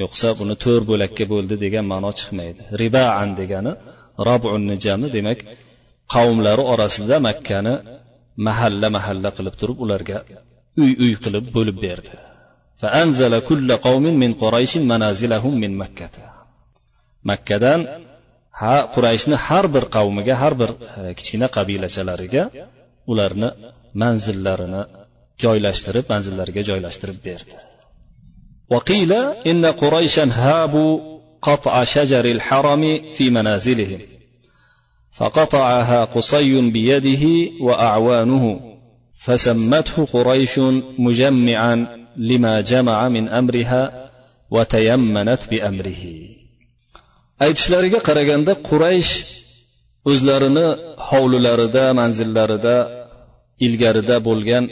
Yo'qsa 0.02 0.28
buni 0.40 0.56
to'rt 0.64 0.86
bo'lakka 0.92 1.24
bo'ldi 1.34 1.56
degan 1.66 1.86
ma'no 1.94 2.12
chiqmaydi. 2.20 2.62
Ribaan 2.82 3.30
degani 3.40 3.72
robunni 4.28 4.76
jami 4.86 5.08
demak 5.18 5.40
qavmlari 6.14 6.64
orasida 6.74 7.16
makkani 7.28 7.74
mahalla 8.48 8.88
mahalla 8.98 9.30
qilib 9.38 9.56
turib 9.62 9.78
ularga 9.86 10.18
uy 10.84 10.92
uy 11.04 11.14
qilib 11.24 11.46
bo'lib 11.56 11.78
berdi. 11.86 12.14
Makkadan 17.30 17.82
ha 18.62 18.76
qurayshni 18.94 19.36
har 19.48 19.66
bir 19.76 19.84
qavmiga 19.96 20.34
har 20.42 20.54
bir 20.62 20.72
e, 21.00 21.02
kichkina 21.18 21.48
qabilachalariga 21.58 22.44
ularni 23.12 23.50
manzillarini 24.02 24.82
joylashtirib 25.44 26.06
manzillariga 26.14 26.62
joylashtirib 26.70 27.20
berdi. 27.30 27.56
وقيل 28.70 29.14
إن 29.48 29.66
قريشا 29.66 30.30
هابوا 30.32 31.20
قطع 31.42 31.84
شجر 31.84 32.26
الحرم 32.26 33.02
في 33.16 33.30
منازلهم 33.30 34.00
فقطعها 35.14 36.06
قصي 36.06 36.62
بيده 36.62 37.52
وأعوانه 37.60 38.60
فسمته 39.20 40.06
قريش 40.14 40.60
مجمعا 40.98 42.06
لما 42.18 42.62
جمع 42.62 43.10
من 43.10 43.28
أمرها 43.30 44.12
وتيمنت 44.52 45.40
بأمره. 45.50 46.36
aytishlariga 47.44 48.00
qaraganda 48.08 48.54
quraysh 48.70 49.14
o'zlarini 50.10 50.68
hovlilarida 51.08 51.86
manzillarida 52.00 52.76
ilgarida 53.66 54.16
bo'lgan 54.28 54.64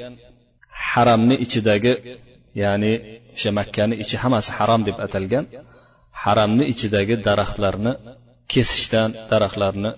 haramni 0.89 1.35
ichidagi 1.45 1.93
ya'ni 2.61 2.93
o'sha 3.35 3.51
makkani 3.59 3.95
ichi 4.03 4.15
hammasi 4.23 4.49
harom 4.57 4.81
deb 4.87 4.97
atalgan. 5.05 5.45
Haramni 6.23 6.63
ichidagi 6.73 7.15
daraxtlarni 7.27 7.93
kesishdan 8.53 9.09
daraxtlarni 9.31 9.91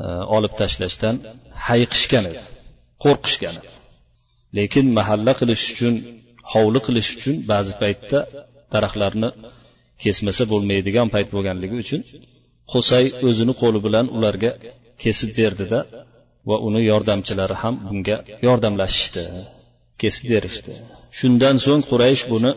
e, 0.00 0.02
olib 0.36 0.52
tashlashdan 0.60 1.14
hayiqishgan 1.66 2.24
edi 2.30 2.42
qo'rqishgan 3.04 3.54
edi. 3.60 3.68
Lekin 4.58 4.86
mahalla 4.98 5.32
qilish 5.40 5.64
uchun 5.72 5.94
hovli 6.52 6.80
qilish 6.86 7.10
uchun 7.16 7.34
ba'zi 7.50 7.72
paytda 7.82 8.18
daraxtlarni 8.74 9.28
kesmasa 10.02 10.42
bo'lmaydigan 10.52 11.08
payt 11.14 11.28
bo'lganligi 11.34 11.76
uchun 11.84 12.00
qusay 12.72 13.06
o'zini 13.28 13.54
qo'li 13.62 13.78
bilan 13.86 14.06
ularga 14.16 14.50
kesib 15.02 15.30
berdida 15.38 15.80
va 16.48 16.56
uni 16.66 16.80
yordamchilari 16.90 17.56
ham 17.62 17.74
bunga 17.86 18.16
yordamlashishdi 18.46 19.22
kesib 20.00 20.24
berishdi. 20.32 20.72
Shundan 21.18 21.56
so'ng 21.64 21.82
quraysh 21.90 22.24
buni 22.32 22.50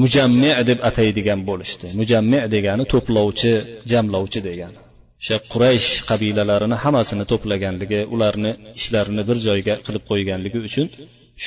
mujammi 0.00 0.50
deb 0.70 0.78
ataydigan 0.88 1.40
bo'lishdi. 1.48 1.86
Mujammi 2.00 2.38
degani 2.54 2.84
to'plovchi 2.92 3.52
jamlovchi 3.90 4.40
degani 4.48 4.78
o'sha 5.20 5.36
quraysh 5.52 5.88
qabilalarini 6.10 6.76
hammasini 6.82 7.24
to'plaganligi 7.32 8.00
ularni 8.14 8.52
ishlarini 8.78 9.22
bir 9.28 9.38
joyga 9.46 9.74
qilib 9.86 10.04
qo'yganligi 10.10 10.58
uchun 10.68 10.86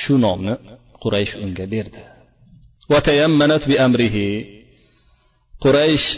shu 0.00 0.14
nomni 0.24 0.54
quraysh 1.02 1.32
unga 1.44 1.66
berdi. 1.74 2.00
Quraysh 5.64 6.08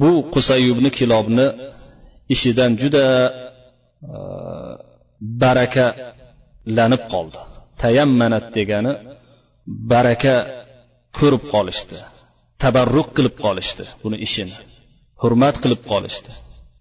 bu 0.00 0.10
qusayubni 0.34 0.90
kilobni 0.98 1.46
ishidan 2.34 2.72
juda 2.82 3.04
e, 4.14 4.16
barakalanib 5.42 7.02
qoldi. 7.12 7.40
tayammanat 7.83 8.45
degani 8.55 8.91
baraka 9.91 10.35
ko'rib 11.19 11.43
qolishdi 11.53 11.97
tabarruk 12.63 13.07
qilib 13.17 13.35
qolishdi 13.45 13.83
buni 14.03 14.17
ishini 14.25 14.55
hurmat 15.21 15.55
qilib 15.63 15.81
qolishdi 15.91 16.31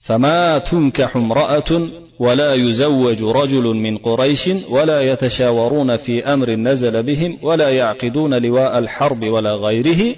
فما 0.08 0.58
تنكح 0.58 1.16
امرأة 1.16 1.70
ولا 2.18 2.54
يزوج 2.54 3.22
رجل 3.22 3.66
من 3.84 3.98
قريش 3.98 4.48
ولا 4.74 5.00
يتشاورون 5.10 5.96
في 5.96 6.14
أمر 6.34 6.50
نزل 6.50 7.02
بهم 7.02 7.38
ولا 7.42 7.68
يعقدون 7.70 8.42
لواء 8.42 8.78
الحرب 8.78 9.22
ولا 9.34 9.54
غيره 9.54 10.14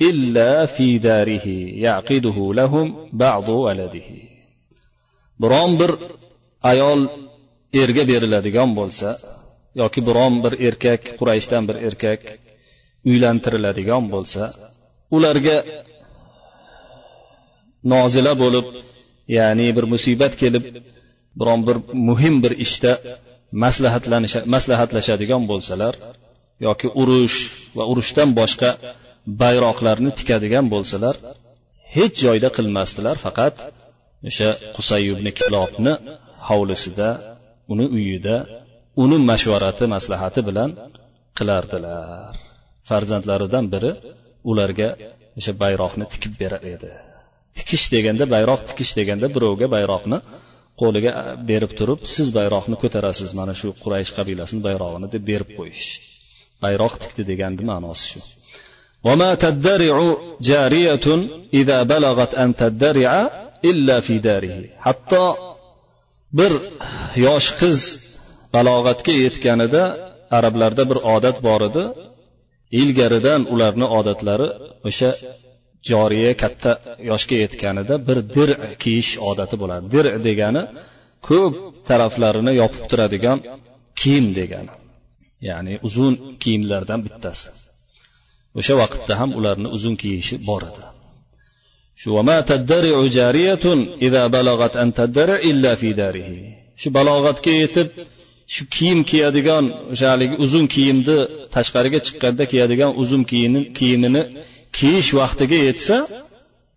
إلا 0.00 0.66
في 0.66 0.98
داره 0.98 1.46
يعقده 1.86 2.38
لهم 2.54 3.08
بعض 3.12 3.48
ولده 3.48 4.08
biron 5.42 5.70
bir 5.80 5.90
ayol 6.70 7.00
erga 7.82 8.04
beriladigan 8.10 8.70
bo'lsa 8.78 9.08
yoki 9.81 9.99
biron 10.07 10.33
bir 10.43 10.53
erkak 10.67 11.01
qurayshdan 11.19 11.63
bir 11.69 11.77
erkak 11.87 12.21
uylantiriladigan 13.09 14.03
bo'lsa 14.13 14.43
ularga 15.15 15.57
nozila 17.93 18.33
bo'lib 18.43 18.67
ya'ni 19.37 19.67
bir 19.77 19.85
musibat 19.93 20.33
kelib 20.41 20.63
biron 21.39 21.61
bir 21.67 21.77
muhim 22.09 22.35
bir 22.43 22.53
ishda 22.65 22.91
maslahatlashadigan 24.53 25.43
bo'lsalar 25.51 25.93
yoki 26.67 26.87
urush 27.01 27.37
va 27.77 27.83
urushdan 27.91 28.29
boshqa 28.39 28.69
bayroqlarni 29.41 30.11
tikadigan 30.19 30.65
bo'lsalar 30.73 31.15
hech 31.95 32.13
joyda 32.25 32.49
qilmasdilar 32.57 33.15
faqat 33.25 33.55
o'sha 34.29 34.49
qusay 34.75 35.03
ibn 35.13 35.27
kilobni 35.39 35.93
hovlisida 36.49 37.09
uni 37.73 37.85
uyida 37.97 38.35
uni 39.02 39.16
mashvarati 39.30 39.84
maslahati 39.94 40.40
bilan 40.48 40.70
qilardilar 41.38 42.34
farzandlaridan 42.88 43.64
biri 43.74 43.92
ularga 44.50 44.88
o'sha 45.38 45.52
bayroqni 45.62 46.04
tikib 46.12 46.32
berar 46.42 46.62
edi 46.74 46.92
tikish 47.58 47.86
deganda 47.94 48.24
bayroq 48.34 48.60
tikish 48.70 48.92
deganda 48.98 49.26
birovga 49.36 49.66
bayroqni 49.76 50.18
qo'liga 50.80 51.12
berib 51.50 51.72
turib 51.78 52.00
siz 52.14 52.26
bayroqni 52.38 52.76
ko'tarasiz 52.82 53.30
mana 53.40 53.54
shu 53.60 53.68
quraysh 53.82 54.10
qabilasini 54.18 54.60
bayrog'ini 54.68 55.08
deb 55.14 55.22
berib 55.30 55.50
qo'yish 55.58 55.88
bayroq 56.64 56.94
tikdi 57.02 57.22
deganni 57.30 57.62
ma'nosi 57.72 58.06
shu 58.12 58.20
وما 59.08 59.30
تدرع 59.34 59.96
جارية 60.40 61.06
إذا 61.60 61.78
بلغت 61.82 62.32
أن 62.34 62.48
تدرع 62.62 63.30
إلا 63.70 63.96
في 64.00 64.18
داره 64.18 64.64
حتى 64.78 65.34
bir 66.38 66.52
yosh 67.26 67.48
qiz 67.60 67.80
balog'atga 68.55 69.13
yetganida 69.25 69.83
arablarda 70.37 70.83
bir 70.89 70.99
odat 71.15 71.37
bor 71.47 71.61
edi. 71.69 71.83
Ilgaridan 72.81 73.41
ularni 73.53 73.87
odatlari 73.99 74.47
o'sha 74.87 75.09
joriya 75.89 76.33
katta 76.41 76.71
yoshga 77.09 77.35
yetganida 77.43 77.95
bir 78.07 78.17
dir 78.35 78.49
kiyish 78.83 79.11
odati 79.29 79.55
bo'ladi. 79.61 79.85
Dir 79.93 80.05
degani 80.27 80.63
ko'p 81.27 81.53
taraflarini 81.89 82.51
yopib 82.61 82.83
turadigan 82.91 83.37
kiyim 83.99 84.27
degani. 84.39 84.73
Ya'ni 85.49 85.73
uzun 85.87 86.13
kiyimlardan 86.41 86.99
bittasi. 87.05 87.49
O'sha 88.59 88.73
vaqtda 88.81 89.13
ham 89.21 89.29
ularni 89.39 89.67
uzun 89.77 89.95
kiyishi 90.01 90.35
bor 90.49 90.61
edi. 90.69 90.83
Shu 92.01 92.09
shu 96.81 96.87
balog'atga 96.97 97.53
yetib 97.63 97.87
shu 98.53 98.63
kiyim 98.75 98.99
kiyadigan 99.11 99.65
o'sha 99.93 100.07
haligi 100.13 100.35
uzun 100.45 100.65
kiyimni 100.73 101.17
tashqariga 101.55 101.99
chiqqanda 102.07 102.43
kiyadigan 102.51 102.91
uzun 103.01 103.23
kiyimini 103.79 104.21
kiyish 104.77 105.09
vaqtiga 105.19 105.57
yetsa 105.67 105.97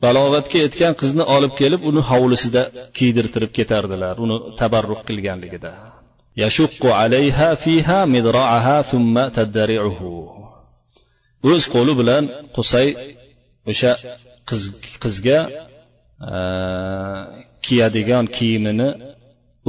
balog'atga 0.04 0.58
yetgan 0.64 0.92
qizni 1.00 1.24
olib 1.36 1.52
kelib 1.60 1.80
uni 1.90 2.02
hovlisida 2.10 2.62
kiydirtirib 2.98 3.52
ketardilar 3.58 4.14
uni 4.24 4.36
tabarruq 4.60 5.00
qilganligida. 5.08 5.72
Yashuqqu 6.42 6.88
alayha 7.02 7.48
fiha 7.64 7.98
midra'aha 8.14 8.76
thumma 8.90 9.24
taddari'uhu 9.36 10.10
o'z 11.50 11.62
qo'li 11.74 11.92
bilan 12.00 12.24
qusay 12.56 12.88
o'sha 13.70 13.92
qiz 14.48 14.62
qizga 15.02 15.38
kiyadigan 17.66 18.24
kiyimini 18.36 18.88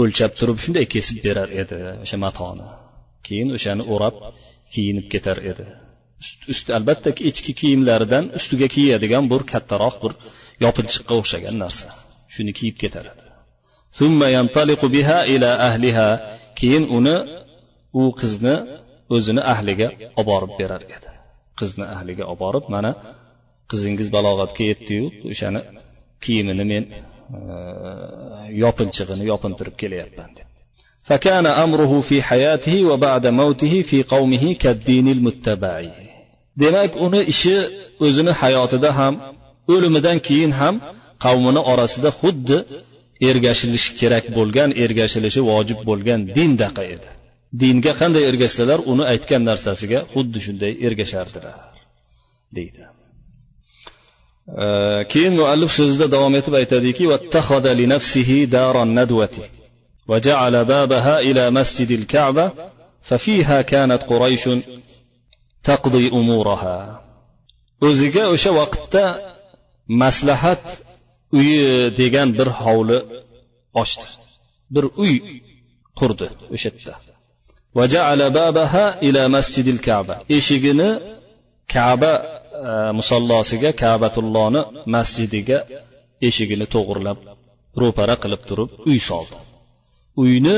o'lchab 0.01 0.31
turib 0.39 0.57
shunday 0.63 0.85
kesib 0.93 1.17
berar 1.25 1.49
edi 1.61 1.79
o'sha 2.03 2.17
matoni. 2.25 2.67
Keyin 3.27 3.49
o'shani 3.57 3.83
o'rab 3.93 4.15
kiyinib 4.73 5.07
ketar 5.13 5.37
edi. 5.51 5.65
Ust 6.53 6.67
albatta 6.77 7.09
ichki 7.29 7.51
kiyimlaridan 7.61 8.25
ustiga 8.37 8.67
kiyadigan 8.75 9.25
bir 9.31 9.41
kattaroq 9.51 9.95
bir 10.03 10.13
yopinchiqqa 10.65 11.13
o'xshagan 11.21 11.55
narsa. 11.63 11.87
Shuni 12.33 12.51
kiyib 12.59 12.77
ketar 12.83 13.05
edi. 13.13 13.25
Keyin 16.59 16.83
uni 16.97 17.15
u 17.99 18.03
qizni 18.21 18.55
o'zini 19.15 19.41
ahliga 19.53 19.87
olib 20.19 20.27
borib 20.31 20.53
berar 20.59 20.81
edi. 20.95 21.09
Qizni 21.59 21.85
ahliga 21.95 22.23
olib 22.31 22.41
borib 22.43 22.65
mana 22.75 22.91
qizingiz 23.71 24.07
balog'atga 24.15 24.63
yetdiyu 24.71 25.05
o'shani 25.31 25.61
kiyimini 26.23 26.65
men 26.71 26.83
yopinchig'ini 28.64 29.24
yopintirib 29.32 29.74
kelyapman 29.82 30.30
deb 30.38 30.46
فكان 31.10 31.46
أمره 31.46 32.00
في 32.00 32.16
حياته 32.22 32.84
وبعد 32.84 33.26
موته 33.26 33.82
في 33.82 34.02
قومه 34.02 34.44
كالدين 34.62 35.08
المتبع 35.08 35.76
demak 36.62 36.92
uni 37.06 37.20
ishi 37.32 37.56
o'zini 38.04 38.32
hayotida 38.40 38.90
ham 38.98 39.14
o'limidan 39.74 40.18
keyin 40.28 40.52
ham 40.60 40.74
qavmini 41.24 41.60
orasida 41.72 42.10
xuddi 42.20 42.58
ergashilishi 43.28 43.90
kerak 44.00 44.24
bo'lgan 44.36 44.70
ergashilishi 44.84 45.40
vojib 45.50 45.78
bo'lgan 45.88 46.20
dindaqa 46.36 46.82
edi 46.94 47.08
dinga 47.62 47.92
qanday 48.00 48.24
ergashsalar 48.30 48.78
uni 48.92 49.04
aytgan 49.12 49.42
narsasiga 49.50 50.00
xuddi 50.12 50.38
shunday 50.46 50.72
ergashardilar 50.86 51.74
deydi 52.56 52.82
keyin 55.12 55.32
muallif 55.40 55.70
so'zida 55.78 56.06
davom 56.14 56.34
etib 56.40 56.54
aytadiki 56.60 57.04
وجعل 60.08 60.64
بابها 60.64 61.20
إلى 61.20 61.50
مسجد 61.50 61.90
الكعبة 61.90 62.52
ففيها 63.02 63.62
كانت 63.62 64.02
قريش 64.02 64.48
تقضي 65.64 66.08
أمورها 66.08 67.02
o'ziga 67.86 68.24
o'sha 68.34 68.50
vaqtda 68.60 69.04
maslahat 70.02 70.64
uyi 71.38 71.60
degan 72.00 72.28
bir 72.38 72.48
hovli 72.62 72.98
ochdi 73.82 74.06
bir 74.74 74.84
uy 75.02 75.14
qurdi 75.98 76.26
o'sha 76.54 76.68
yerda 76.72 76.94
eshigini 80.36 80.90
kaba 81.74 82.12
E, 82.69 82.71
musallosiga 82.99 83.71
kabatullohni 83.83 84.61
masjidiga 84.93 85.57
eshigini 86.27 86.65
to'g'irlab 86.75 87.17
ro'para 87.81 88.15
qilib 88.23 88.41
turib 88.49 88.69
uy 88.89 88.99
soldi. 89.09 89.37
Uyni 90.23 90.57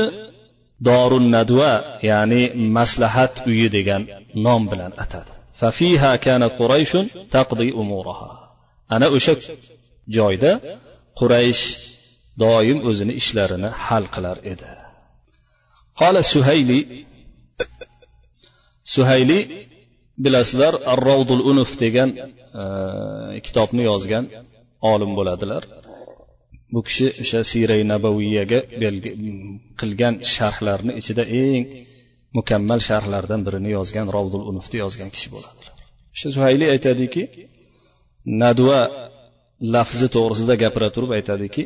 dorun 0.88 1.26
nadva 1.36 1.72
ya'ni 2.10 2.42
maslahat 2.76 3.34
uyi 3.50 3.68
degan 3.76 4.02
nom 4.46 4.62
bilan 4.72 4.92
atadi. 5.04 5.32
Fafiha 5.60 6.12
kanat 6.26 6.52
qurayshun 6.60 7.04
taqdi 7.34 7.66
umuraha. 7.82 8.30
Ana 8.94 9.06
o'sha 9.16 9.34
joyda 10.16 10.52
quraysh 11.20 11.62
doim 12.42 12.78
o'zini 12.88 13.12
ishlarini 13.20 13.70
hal 13.86 14.04
qilar 14.14 14.36
edi. 14.52 14.70
Qola 16.00 16.20
suhayli 16.32 16.80
suhayli 18.94 19.38
bilasizlar 20.23 20.73
arrovdul 20.93 21.41
unuf 21.51 21.71
degan 21.83 22.09
kitobni 23.45 23.83
yozgan 23.91 24.25
olim 24.91 25.11
bo'ladilar 25.17 25.63
bu 26.73 26.79
kishi 26.87 27.07
o'sha 27.23 27.41
siray 27.51 27.81
nabaviyaga 27.93 28.59
qilgan 29.79 30.13
sharhlarni 30.35 30.91
ichida 31.01 31.23
eng 31.43 31.63
mukammal 32.37 32.79
sharhlardan 32.89 33.41
birini 33.47 33.69
yozgan 33.77 34.07
rovdul 34.15 34.43
unufni 34.51 34.77
yozgan 34.83 35.09
kishi 35.15 35.29
bo'ladilar 35.35 35.73
o'sha 36.15 36.27
suhayli 36.35 36.65
aytadiki 36.73 37.23
nadva 38.43 38.79
lafzi 39.75 40.07
to'g'risida 40.15 40.53
gapira 40.63 40.89
turib 40.95 41.11
aytadiki 41.19 41.63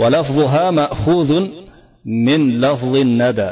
ولفظها 0.00 0.70
مأخوذ 0.70 1.30
من 2.04 2.40
لفظ 2.60 2.96
الندى 2.96 3.50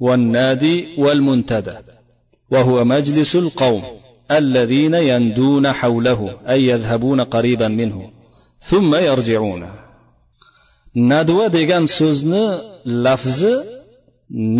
والنادي 0.00 0.76
والمنتدى 1.02 1.76
وهو 2.50 2.84
مجلس 2.84 3.36
القوم 3.36 3.82
الذين 4.30 4.94
يندون 4.94 5.72
حوله 5.72 6.20
أي 6.48 6.66
يذهبون 6.68 7.20
قريبا 7.20 7.68
منه 7.68 8.10
ثم 8.62 8.94
يرجعون 8.94 9.62
nadva 11.12 11.46
degan 11.58 11.84
so'zni 11.98 12.44
lafzi 13.04 13.54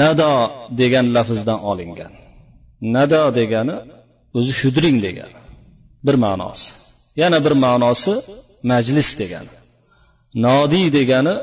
nado 0.00 0.34
degan 0.80 1.06
lafzdan 1.16 1.58
olingan 1.70 2.12
nado 2.94 3.22
degani 3.38 3.76
o'zi 4.38 4.52
shudring 4.60 4.96
degani 5.06 5.36
bir 6.06 6.16
ma'nosi 6.24 6.68
yana 7.22 7.38
bir 7.44 7.54
ma'nosi 7.64 8.14
majlis 8.70 9.08
degani 9.20 9.52
nodiy 10.46 10.86
degani 10.98 11.34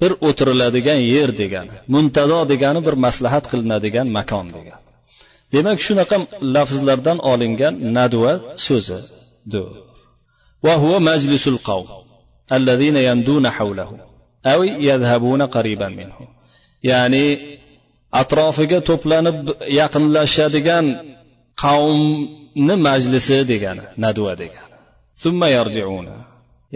bir 0.00 0.12
o'tiriladigan 0.28 1.00
yer 1.14 1.30
degani 1.42 1.74
muntado 1.94 2.38
degani 2.52 2.80
bir 2.86 2.94
maslahat 3.04 3.44
qilinadigan 3.50 4.06
makon 4.18 4.46
degani 4.56 4.81
demak 5.54 5.78
shunaqa 5.86 6.16
lafzlardan 6.56 7.18
olingan 7.32 7.74
nadva 7.98 8.32
so'zidir 8.66 9.68
وهو 10.66 10.92
مجلس 11.10 11.44
القوم 11.54 11.86
الذين 12.52 12.96
يندون 12.96 13.44
حوله 13.56 13.90
أو 14.46 14.60
يذهبون 14.64 15.42
قريبا 15.42 15.88
منه 15.88 16.16
ya'ni 16.90 17.24
atrofiga 18.20 18.78
to'planib 18.88 19.36
yaqinlashadigan 19.80 20.86
qavm 21.64 22.00
buni 22.56 22.76
majlisi 22.88 23.38
degani 23.52 23.84
nadva 24.04 24.32
degani 24.42 24.74
summa 25.22 25.46
yarjiuna 25.56 26.16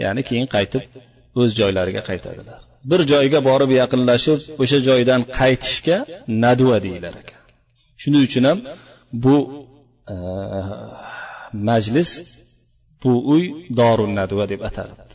ya'ni 0.03 0.21
keyin 0.29 0.47
qaytib 0.55 0.83
o'z 1.41 1.49
joylariga 1.59 2.01
qaytadilar 2.09 2.59
bir 2.91 3.01
joyga 3.13 3.39
borib 3.49 3.71
yaqinlashib 3.81 4.39
o'sha 4.63 4.79
joydan 4.89 5.21
qaytishga 5.39 5.97
nadva 6.45 6.77
deyilar 6.85 7.13
ekan 7.21 7.36
Shuning 8.02 8.22
uchun 8.28 8.44
ham 8.48 8.58
bu 9.22 9.34
e, 10.12 10.14
majlis 11.68 12.10
bu 13.02 13.12
uy 13.32 13.44
dorun 13.78 14.10
nadva 14.20 14.44
deb 14.52 14.60
atalibdi. 14.70 15.08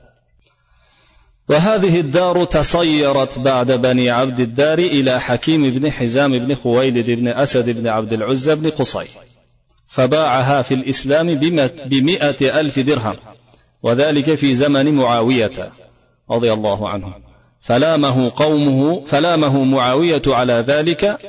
وهذه 1.49 1.99
الدار 1.99 2.45
تصيرت 2.45 3.39
بعد 3.39 3.71
بني 3.71 4.09
عبد 4.09 4.39
الدار 4.39 4.79
إلى 4.79 5.21
حكيم 5.21 5.69
بن 5.69 5.91
حزام 5.91 6.31
بن 6.39 6.55
خويلد 6.55 7.09
بن 7.09 7.27
أسد 7.27 7.67
بن 7.79 7.87
عبد 7.87 8.13
العزى 8.13 8.55
بن 8.55 8.69
قصي 8.69 9.05
فباعها 9.87 10.61
في 10.61 10.73
الإسلام 10.73 11.35
بمئة 11.85 12.59
ألف 12.59 12.79
درهم 12.79 13.15
وذلك 13.83 14.35
في 14.35 14.55
زمن 14.55 14.93
معاوية 14.93 15.71
رضي 16.31 16.53
الله 16.53 16.89
عنه 16.89 17.13
فلامه 17.61 18.31
قومه 18.35 19.03
فلامه 19.05 19.63
معاوية 19.63 20.21
على 20.27 20.53
ذلك 20.53 21.19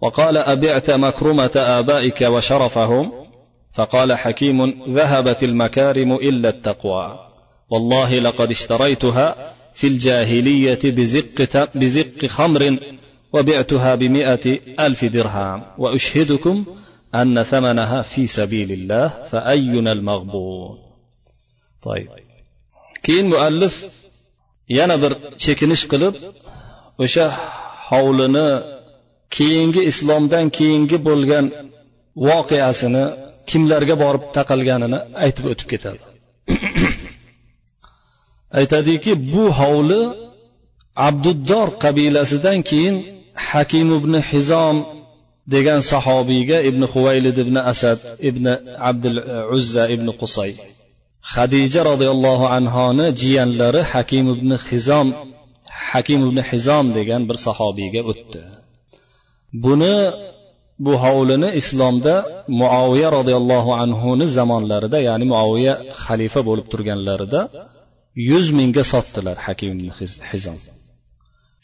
وقال 0.00 0.36
أبعت 0.36 0.90
مكرمة 0.90 1.50
آبائك 1.56 2.20
وشرفهم؟ 2.20 3.12
فقال 3.72 4.12
حكيم 4.12 4.84
ذهبت 4.94 5.42
المكارم 5.42 6.12
إلا 6.12 6.48
التقوى. 6.48 7.18
والله 7.70 8.18
لقد 8.18 8.50
اشتريتها 8.50 9.54
في 9.74 9.86
الجاهلية 9.86 10.78
بزق, 10.84 11.68
بزق 11.74 12.26
خمر 12.26 12.76
وبعتها 13.32 13.94
بمئة 13.94 14.58
ألف 14.80 15.04
درهم. 15.04 15.62
وأشهدكم 15.78 16.64
أن 17.14 17.42
ثمنها 17.42 18.02
في 18.02 18.26
سبيل 18.26 18.72
الله 18.72 19.28
فأينا 19.30 19.92
المغبون. 19.92 20.78
طيب. 21.82 22.08
keyin 23.06 23.26
muallif 23.32 23.74
yana 24.78 24.96
bir 25.02 25.12
chekinish 25.44 25.84
qilib 25.92 26.14
hovlini 27.90 28.48
keyingi 29.36 29.82
islomdan 29.90 30.46
keyingi 30.58 30.98
bo'lgan 31.08 31.46
voqeasini 32.26 33.04
kimlarga 33.50 33.94
borib 34.04 34.24
taqalganini 34.36 34.98
aytib 35.24 35.44
o'tib 35.52 35.68
ketadi. 35.72 36.02
Aytadiki 38.60 39.12
bu 39.32 39.44
hovli 39.60 40.02
abduddor 41.08 41.68
qabilasidan 41.84 42.58
keyin 42.70 42.96
hakim 43.50 43.88
ibn 43.98 44.12
hizom 44.30 44.76
degan 45.54 45.80
sahobiyga 45.92 46.58
ibn 46.68 46.82
huvaylid 46.92 47.36
ibn 47.44 47.56
asad 47.72 47.98
ibn 48.28 48.44
abdul 48.90 49.18
uzza 49.56 49.84
ibn 49.94 50.08
qusay 50.20 50.52
hadija 51.34 51.80
roziyallohu 51.90 52.46
anhoni 52.58 53.06
jiyanlari 53.20 53.80
hakim 53.92 54.26
ibn 54.36 54.50
hizom 54.68 55.08
hakim 55.90 56.20
ibn 56.28 56.38
hizom 56.50 56.86
degan 56.98 57.22
bir 57.28 57.36
sahobiyga 57.46 58.00
o'tdi. 58.10 58.40
Buni 59.64 59.96
bu 60.84 60.92
hovlini 61.04 61.48
islomda 61.60 62.14
muoviya 62.60 63.08
roziyallohu 63.18 63.70
anhuni 63.82 64.26
zamonlarida 64.36 64.98
ya'ni 65.08 65.24
muoviya 65.32 65.74
xalifa 66.04 66.40
bo'lib 66.48 66.66
turganlarida 66.72 67.40
yuz 68.30 68.46
mingga 68.58 68.82
sotdilar 68.92 69.36
hakim 69.46 69.70
hizom 70.30 70.58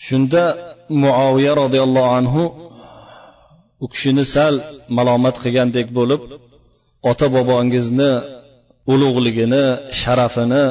shunda 0.06 0.42
muoviya 1.04 1.52
roziyallohu 1.62 2.10
anhu 2.20 2.42
u 3.84 3.86
kishini 3.92 4.24
sal 4.34 4.54
malomat 4.96 5.36
qilgandek 5.42 5.86
bo'lib 5.98 6.22
ota 7.10 7.26
bobongizni 7.36 8.12
ulug'ligini 8.92 9.64
sharafini 10.00 10.64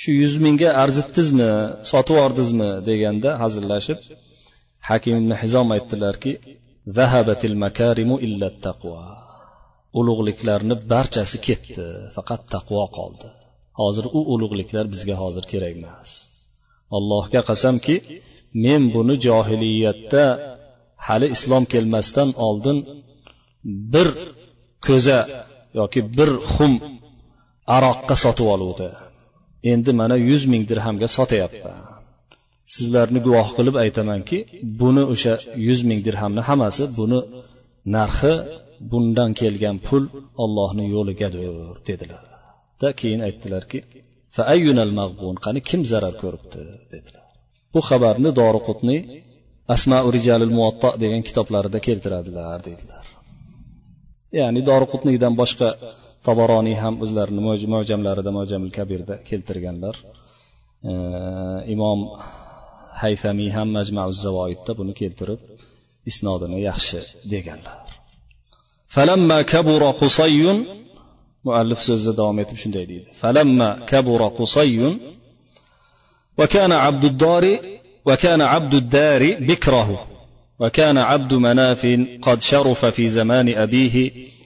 shu 0.00 0.10
yuz 0.20 0.34
mingga 0.44 0.70
arzitdizmi 0.82 1.50
sotib 1.90 2.14
yubordizmi 2.16 2.70
deganda 2.88 3.30
hazillashib 3.42 3.98
hakim 4.88 5.14
ibn 5.20 5.32
hizom 5.42 5.68
aytdilarki 5.76 6.32
ulug'liklarni 9.98 10.74
barchasi 10.92 11.38
ketdi 11.46 11.86
faqat 12.16 12.42
taqvo 12.54 12.84
qoldi. 12.98 13.28
Hozir 13.80 14.04
u 14.18 14.20
ulug'liklar 14.34 14.84
bizga 14.94 15.16
hozir 15.22 15.44
kerak 15.52 15.74
emas. 15.78 16.10
Allohga 16.96 17.40
qasamki 17.50 17.96
men 18.64 18.82
buni 18.94 19.14
johiliyatda 19.26 20.24
hali 21.06 21.26
islom 21.36 21.64
kelmasdan 21.72 22.28
oldin 22.46 22.78
bir 23.92 24.08
ko'za 24.86 25.18
yoki 25.80 26.00
bir 26.16 26.30
xum 26.52 26.72
aroqqa 27.76 28.14
sotib 28.24 28.48
oluvdi. 28.54 28.88
Endi 29.72 29.90
mana 30.00 30.16
yuz 30.28 30.42
ming 30.52 30.64
dirhamga 30.70 31.08
sotyapman. 31.18 31.80
Sizlarni 32.76 33.20
guvoh 33.26 33.48
qilib 33.56 33.76
aytamanki 33.84 34.38
buni 34.80 35.04
o'sha 35.12 35.34
yuz 35.66 35.80
ming 35.88 36.00
dirhamni 36.06 36.42
hammasi 36.48 36.84
buni 36.98 37.20
narxi 37.96 38.34
bundan 38.90 39.30
kelgan 39.40 39.76
pul 39.86 40.04
ollohni 40.44 40.84
yo'ligadir 40.94 41.44
dedilar. 41.88 42.24
Da 42.80 42.88
keyin 43.00 43.20
aytdilarki 43.28 43.78
qani 45.44 45.60
kim 45.68 45.80
zarar 45.92 46.14
ko'ribdi 46.22 46.60
dedilar. 46.92 47.26
Bu 47.74 47.80
xabarni 47.88 48.30
doriqutniy 48.40 49.00
asmau 49.74 50.04
rijalil 50.16 50.52
muvatto 50.56 50.88
degan 51.02 51.22
kitoblarida 51.28 51.78
keltiradilar 51.86 52.58
deydilar 52.68 53.04
ya'ni 54.36 54.60
doriqutniydan 54.70 55.34
boshqa 55.40 55.68
tobaroniy 56.26 56.76
ham 56.82 56.94
o'zlarini 57.04 57.42
mo'jamlarida 57.74 58.30
mo'jamil 58.38 58.70
kabirda 58.78 59.14
keltirganlar. 59.28 59.94
Imom 61.74 61.98
hayfamiy 63.02 63.50
ham 63.56 63.68
majmau 63.78 64.10
zavoidda 64.24 64.72
buni 64.78 64.92
keltirib 65.00 65.40
isnodini 66.10 66.58
yaxshi 66.68 67.00
deganlar 67.32 67.78
فلما 68.94 69.42
كبر 69.42 69.82
قصي 69.90 70.64
muallif 71.46 71.80
so'zida 71.88 72.12
davom 72.20 72.38
etib 72.42 72.56
shunday 72.62 72.84
deydi 72.90 73.08
falamma 73.22 73.68
kabura 73.90 74.28
qusayun 74.38 74.94
وكان 76.38 76.72
عبد 76.72 77.04
الدار 77.04 77.44
وكان 78.08 78.40
عبد 78.40 78.74
الدار 78.74 79.22
بكره 79.48 80.06
وكان 80.60 80.98
عبد 80.98 81.32
مناف 81.34 81.82
قد 82.22 82.38
شرف 82.40 82.84
في 82.84 83.08
زمان 83.08 83.48
أبيه 83.64 83.96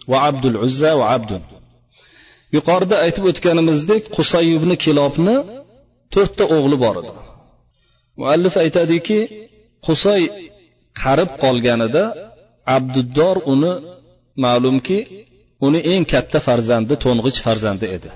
وعبد 0.09 0.45
العزى 0.47 0.93
وعبد 0.93 1.43
yuqorida 2.57 2.97
aytib 3.05 3.25
o'tganimizdek 3.31 4.03
qusay 4.17 4.47
ibn 4.59 4.71
kilobni 4.85 5.37
to'rtta 6.15 6.45
o'g'li 6.57 6.77
bor 6.85 6.97
edi 7.01 7.13
muallif 8.21 8.55
aytadiki 8.65 9.19
husay 9.87 10.23
qarib 11.03 11.31
qolganida 11.43 12.05
abduddor 12.77 13.37
uni 13.53 13.73
ma'lumki 14.45 14.99
uni 15.67 15.81
eng 15.93 16.05
katta 16.13 16.39
farzandi 16.47 16.95
to'ng'ich 17.05 17.39
farzandi 17.47 17.87
edi. 17.97 18.11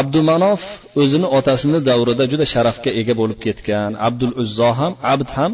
Abdumanof 0.00 0.62
o'zini 1.02 1.28
otasini 1.38 1.78
davrida 1.88 2.24
juda 2.32 2.46
sharafga 2.54 2.90
ega 3.00 3.14
bo'lib 3.20 3.38
ketgan 3.46 3.90
abdul 4.08 4.32
uzzo 4.42 4.70
ham 4.80 4.92
abd 5.14 5.28
ham 5.36 5.52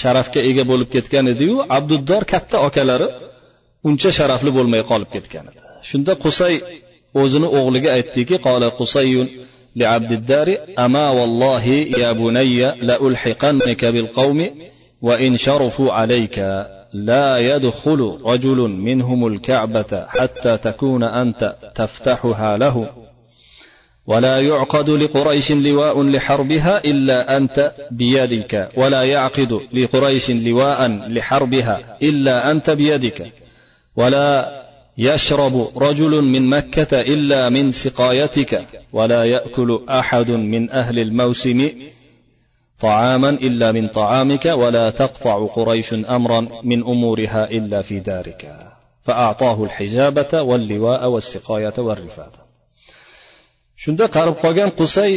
sharafga 0.00 0.40
ega 0.50 0.64
bo'lib 0.70 0.88
ketgan 0.94 1.24
ediyu 1.32 1.56
abduddor 1.76 2.22
katta 2.32 2.56
akalari 2.68 3.08
uncha 3.88 4.10
sharafli 4.18 4.50
bo'lmay 4.58 4.82
qolib 4.90 5.10
ketgan 5.14 5.44
edi. 5.50 5.60
Shunda 5.88 6.12
qusay 6.24 6.54
o'zini 7.22 7.48
o'g'liga 7.58 7.90
aytdiki 7.96 8.36
qola 8.46 8.68
qusayun 8.78 9.26
لعبد 9.76 10.12
الدار 10.12 10.56
أما 10.78 11.10
والله 11.10 11.64
يا 11.98 12.12
بني 12.12 12.64
لألحقنك 12.64 13.84
بالقوم 13.84 14.46
وإن 15.02 15.36
شرفوا 15.36 15.92
عليك 15.92 16.38
لا 16.92 17.38
يدخل 17.38 18.18
رجل 18.24 18.56
منهم 18.56 19.26
الكعبة 19.26 20.06
حتى 20.08 20.56
تكون 20.56 21.04
أنت 21.04 21.56
تفتحها 21.74 22.56
له. 22.56 22.86
ولا 24.06 24.40
يعقد 24.40 24.90
لقريش 24.90 25.52
لواء 25.52 26.02
لحربها 26.02 26.84
إلا 26.84 27.36
أنت 27.36 27.72
بيدك 27.90 28.68
ولا 28.76 29.02
يعقد 29.02 29.60
لقريش 29.72 30.30
لواء 30.30 30.90
لحربها 31.08 31.96
إلا 32.02 32.50
أنت 32.50 32.70
بيدك. 32.70 33.32
ولا 33.96 34.63
يشرب 34.98 35.70
رجل 35.76 36.22
من 36.22 36.48
مكة 36.48 37.00
إلا 37.00 37.48
من 37.48 37.72
سقايتك 37.72 38.66
ولا 38.92 39.24
يأكل 39.24 39.80
أحد 39.88 40.30
من 40.30 40.70
أهل 40.70 40.98
الموسم 40.98 41.70
طعاما 42.80 43.28
إلا 43.28 43.72
من 43.72 43.88
طعامك 43.88 44.44
ولا 44.46 44.90
تقطع 44.90 45.46
قريش 45.46 45.94
أمرا 45.94 46.48
من 46.62 46.82
أمورها 46.82 47.50
إلا 47.50 47.82
في 47.82 48.00
دارك. 48.00 48.56
فأعطاه 49.04 49.64
الحجابة 49.64 50.42
واللواء 50.42 51.08
والسقاية 51.08 51.74
والرفادة 51.78 52.44
shunda 53.82 54.06
qarib 54.16 54.36
qolgan 54.44 54.70
qusay 54.80 55.12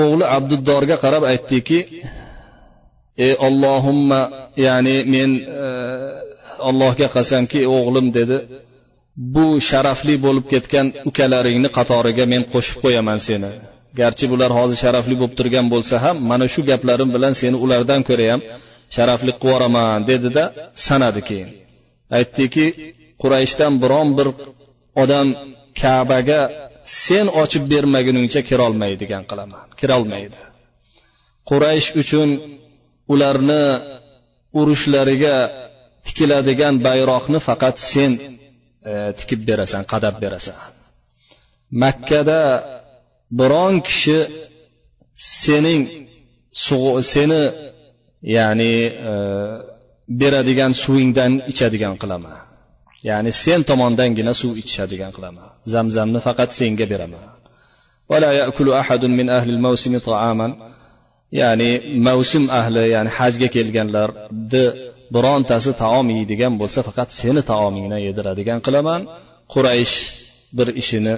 o'g'li 0.00 0.24
abduddorga 0.36 0.96
qarab 1.04 1.22
aytdiki 1.32 1.78
ey 3.26 3.32
ollohimma 3.46 4.20
ya'ni 4.66 4.96
men 5.14 5.30
allohga 6.68 7.06
qasamki 7.16 7.60
o'g'lim 7.76 8.06
dedi 8.18 8.36
bu 9.16 9.60
sharafli 9.68 10.14
bo'lib 10.26 10.46
ketgan 10.52 10.86
ukalaringni 11.10 11.68
qatoriga 11.78 12.24
men 12.32 12.42
qo'shib 12.52 12.76
qo'yaman 12.84 13.18
seni. 13.28 13.50
Garchi 14.00 14.26
bular 14.32 14.50
hozir 14.58 14.78
sharafli 14.84 15.14
bo'lib 15.20 15.34
turgan 15.38 15.66
bo'lsa 15.74 15.96
ham 16.04 16.16
mana 16.30 16.46
shu 16.54 16.60
gaplarim 16.70 17.10
bilan 17.16 17.32
seni 17.40 17.56
ulardan 17.64 18.00
ko'ra 18.08 18.26
ham 18.32 18.40
sharafli 18.96 19.32
qilib 19.32 19.44
yuboraman 19.44 20.00
dedida 20.10 20.44
sanadi 20.86 21.20
keyin. 21.28 21.50
Aytdiki 22.18 22.66
qurayshdan 23.22 23.72
biron 23.82 24.08
bir 24.18 24.28
odam 25.02 25.28
kabaga 25.80 26.40
sen 27.04 27.26
ochib 27.42 27.64
bermaguningcha 27.72 28.40
kirolmaydigan 28.48 29.22
qilaman 29.30 29.66
kirolmaydi. 29.80 30.38
Quraysh 31.50 31.88
uchun 32.02 32.28
ularni 33.12 33.64
urushlariga 34.60 35.36
tikiladigan 36.06 36.74
bayroqni 36.86 37.38
faqat 37.48 37.76
sen 37.92 38.12
E, 38.90 38.92
tikib 39.18 39.40
berasan 39.48 39.82
qadab 39.92 40.14
berasan. 40.22 40.58
Makkada 41.82 42.40
biron 43.38 43.74
kishi 43.88 44.18
sening 45.40 45.82
seni 47.12 47.42
ya'ni 48.36 48.74
e, 49.10 49.12
beradigan 50.20 50.72
suvingdan 50.82 51.32
ichadigan 51.52 51.94
qilaman 52.02 52.38
ya'ni 53.08 53.30
sen 53.42 53.60
tomondangina 53.70 54.32
suv 54.40 54.52
ichishadigan 54.62 55.10
qilaman 55.16 55.48
zamzamni 55.74 56.20
faqat 56.26 56.50
senga 56.58 56.86
beraman. 56.92 57.24
Ya'ni 61.40 61.70
mavsum 62.08 62.44
ahli 62.60 62.82
ya'ni 62.94 63.10
hajga 63.18 63.48
kelganlarni 63.56 64.64
birontasi 65.14 65.70
taom 65.82 66.06
yeydigan 66.16 66.54
bo'lsa 66.60 66.80
faqat 66.88 67.08
seni 67.20 67.42
taomingdan 67.50 68.00
yediradigan 68.08 68.60
qilaman. 68.66 69.00
Quraysh 69.52 69.96
bir 70.58 70.68
ishini 70.82 71.14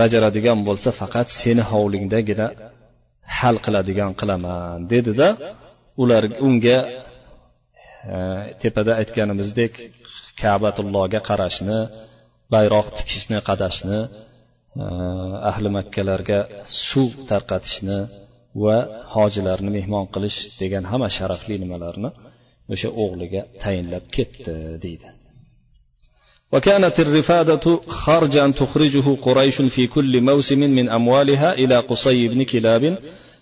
bajaradigan 0.00 0.58
bo'lsa 0.68 0.90
faqat 1.00 1.28
seni 1.40 1.62
hovlingdagina 1.72 2.46
hal 3.38 3.56
qiladigan 3.64 4.12
qilaman 4.20 4.78
dedida 4.92 5.28
ular 6.02 6.24
unga 6.46 6.78
e, 8.14 8.16
tepada 8.62 8.92
aytganimizdek 9.00 9.72
kabatullohga 10.42 11.20
qarashni 11.28 11.78
bayroq 12.54 12.86
tikishni 12.98 13.38
qadashni 13.48 13.98
e, 14.82 14.84
ahli 15.50 15.68
makkalarga 15.78 16.38
suv 16.86 17.10
tarqatishni 17.30 17.98
va 18.64 18.76
hojilarni 19.14 19.70
mehmon 19.78 20.04
qilish 20.14 20.38
degan 20.60 20.84
hamma 20.90 21.08
sharafli 21.18 21.54
nimalarni 21.64 22.10
o'sha 22.73 22.89
o'g'liga 23.03 23.41
tayinlab 23.63 24.03
ketdi 24.15 24.53
deydi 24.85 25.09
وكانت 26.51 26.99
الرفادة 26.99 27.65
خرجا 27.87 28.47
تخرجه 28.61 29.07
قريش 29.21 29.61
في 29.61 29.87
كل 29.87 30.21
موسم 30.21 30.59
من 30.59 30.89
أموالها 30.89 31.53
إلى 31.53 31.77
قصي 31.79 32.27
بن 32.27 32.43
كلاب 32.43 32.97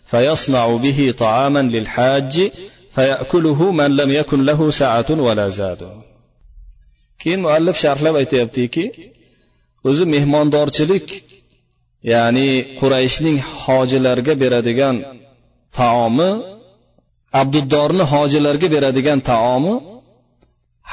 فيصنع 0.06 0.76
به 0.76 1.14
طعاما 1.20 1.62
للحاج 1.62 2.52
فيأكله 2.96 3.72
من 3.72 3.96
لم 3.96 4.12
يكن 4.12 4.46
له 4.46 4.72
سعة 4.72 5.10
ولا 5.10 5.50
زاد 5.50 5.82
keyin 7.22 7.40
muallif 7.46 7.76
sharhlab 7.84 8.16
aytyaptiki 8.22 8.84
o'zi 9.90 10.04
mehmondorchilik 10.14 11.08
ya'ni 12.14 12.50
qurayshning 12.80 13.38
hojilarga 13.64 14.34
beradigan 14.42 14.96
taomi 15.78 16.30
abduddorni 17.41 18.05
hojilarga 18.13 18.69
beradigan 18.75 19.21
taomi 19.31 19.75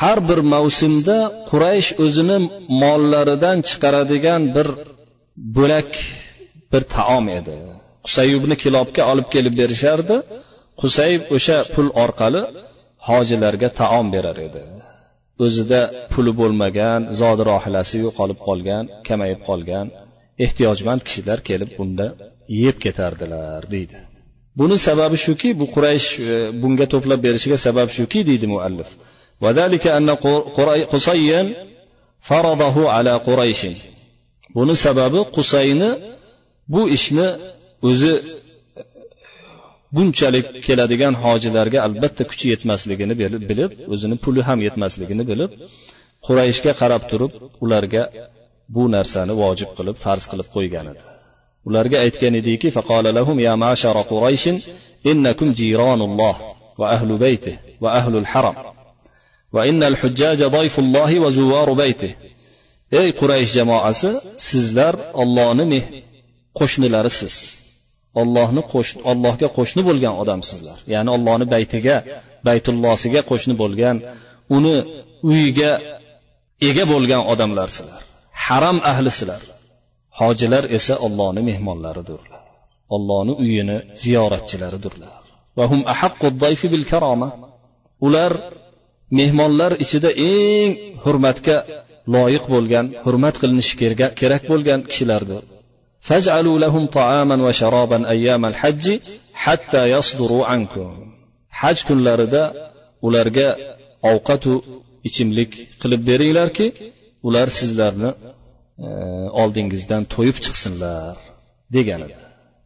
har 0.01 0.19
bir 0.29 0.39
mavsumda 0.53 1.17
quraysh 1.49 1.89
o'zini 2.05 2.37
mollaridan 2.81 3.57
chiqaradigan 3.69 4.41
bir 4.55 4.67
bo'lak 5.57 5.91
bir 6.71 6.83
taom 6.95 7.25
edi. 7.39 7.57
Qusayibni 8.05 8.55
kilobga 8.63 9.03
olib 9.11 9.27
kelib 9.35 9.53
berishardi. 9.61 10.17
Qusayib 10.81 11.23
o'sha 11.35 11.57
pul 11.73 11.87
orqali 12.03 12.41
hojilarga 13.09 13.69
taom 13.81 14.07
berar 14.15 14.37
edi. 14.47 14.63
O'zida 15.45 15.81
puli 16.11 16.31
bo'lmagan 16.41 17.01
zodi 17.21 17.43
rohilasi 17.51 17.95
yo'qolib 18.05 18.39
qolgan 18.47 18.83
kamayib 19.07 19.41
qolgan 19.49 19.87
ehtiyojmand 20.45 21.01
kishilar 21.07 21.39
kelib 21.49 21.69
bunda 21.77 22.07
yeb 22.63 22.77
ketardilar 22.85 23.61
deydi. 23.75 23.99
Buni 24.57 24.77
sababi 24.87 25.17
shuki 25.25 25.49
bu 25.59 25.65
quraysh 25.75 26.07
e, 26.19 26.33
bunga 26.61 26.85
to'plab 26.93 27.19
berishiga 27.25 27.57
sabab 27.65 27.89
shuki 27.97 28.19
deydi 28.29 28.47
muallif. 28.53 28.89
Buni 34.55 34.75
sababi 34.85 35.19
qusayni 35.35 35.89
bu 36.73 36.81
ishni 36.97 37.27
o'zi 37.89 38.13
bunchalik 39.95 40.47
keladigan 40.65 41.13
hojilarga 41.23 41.79
albatta 41.87 42.23
kuchi 42.31 42.45
yetmasligini 42.53 43.13
bilib 43.49 43.71
o'zini 43.93 44.15
puli 44.23 44.41
ham 44.47 44.59
yetmasligini 44.67 45.23
bilib 45.31 45.51
qurayshga 46.25 46.71
qarab 46.81 47.03
turib 47.11 47.31
ularga 47.65 48.03
bu 48.75 48.83
narsani 48.95 49.33
vojib 49.43 49.69
qilib 49.77 49.97
farz 50.05 50.23
qilib 50.31 50.47
qo'ygan 50.55 50.85
edi. 50.91 51.01
Ularga 51.67 51.97
aytgan 52.05 52.33
ediki 52.41 52.67
faqola 52.77 53.09
lahum 53.17 53.37
ya 53.47 53.53
mashara 53.65 54.03
quraysh 54.11 54.47
innakum 55.11 55.47
jironulloh 55.59 56.35
va 56.79 56.85
ahlu 56.95 57.13
bayti 57.23 57.53
va 57.83 57.89
ahlul 57.99 58.27
haram 58.33 58.55
va 59.55 59.61
innal 59.69 59.95
hujjaja 60.01 60.47
dayfullohi 60.57 61.17
va 61.23 61.29
zuvaru 61.37 61.73
bayti. 61.81 62.09
Ey 63.01 63.09
quraysh 63.19 63.51
jamoasi 63.57 64.09
sizlar 64.49 64.95
ollohni 65.21 65.79
qo'shnilarisiz. 66.59 67.35
Ollohni 68.21 68.61
allohga 69.11 69.47
qo'shni 69.57 69.81
bo'lgan 69.89 70.13
odamsizlar. 70.21 70.77
Ya'ni 70.93 71.09
ollohni 71.15 71.45
baytiga 71.55 71.95
baytullosiga 72.47 73.21
qo'shni 73.29 73.53
bo'lgan 73.61 73.95
uni 74.55 74.75
uyiga 75.29 75.71
ega 76.69 76.83
bo'lgan 76.93 77.21
odamlarsizlar. 77.33 78.01
Haram 78.45 78.77
ahlisizlar 78.91 79.41
hojilar 80.20 80.64
esa 80.78 80.94
ollohni 81.06 81.42
mehmonlaridirlar 81.50 82.42
ollohni 82.96 83.32
uyini 83.42 83.76
ziyoratchilaridirlar 84.02 85.14
ular 88.06 88.32
mehmonlar 89.18 89.72
ichida 89.84 90.10
eng 90.32 90.70
hurmatga 91.04 91.56
loyiq 92.14 92.44
bo'lgan 92.54 92.86
hurmat 93.04 93.34
qilinishi 93.42 93.74
kerak 94.20 94.42
bo'lgan 94.52 94.80
kishilardir 94.90 95.42
فاجعلوا 96.08 96.58
لهم 96.64 96.84
طعاما 96.86 97.36
وشرابا 97.46 97.98
أيام 98.14 98.42
الحج 98.52 98.84
حتى 99.44 99.82
يصدروا 99.94 100.44
عنكم 100.46 100.88
haj 101.62 101.78
kunlarida 101.88 102.42
ularga 103.06 103.48
ovqatu 104.10 104.52
ichimlik 105.08 105.50
qilib 105.80 106.00
beringlarki 106.08 106.66
ular 107.28 107.48
sizlarni 107.58 108.10
e, 108.12 108.14
oldingizdan 109.41 110.03
to'yib 110.13 110.37
chiqsinlar 110.45 111.15
degan 111.75 112.01
edi 112.07 112.19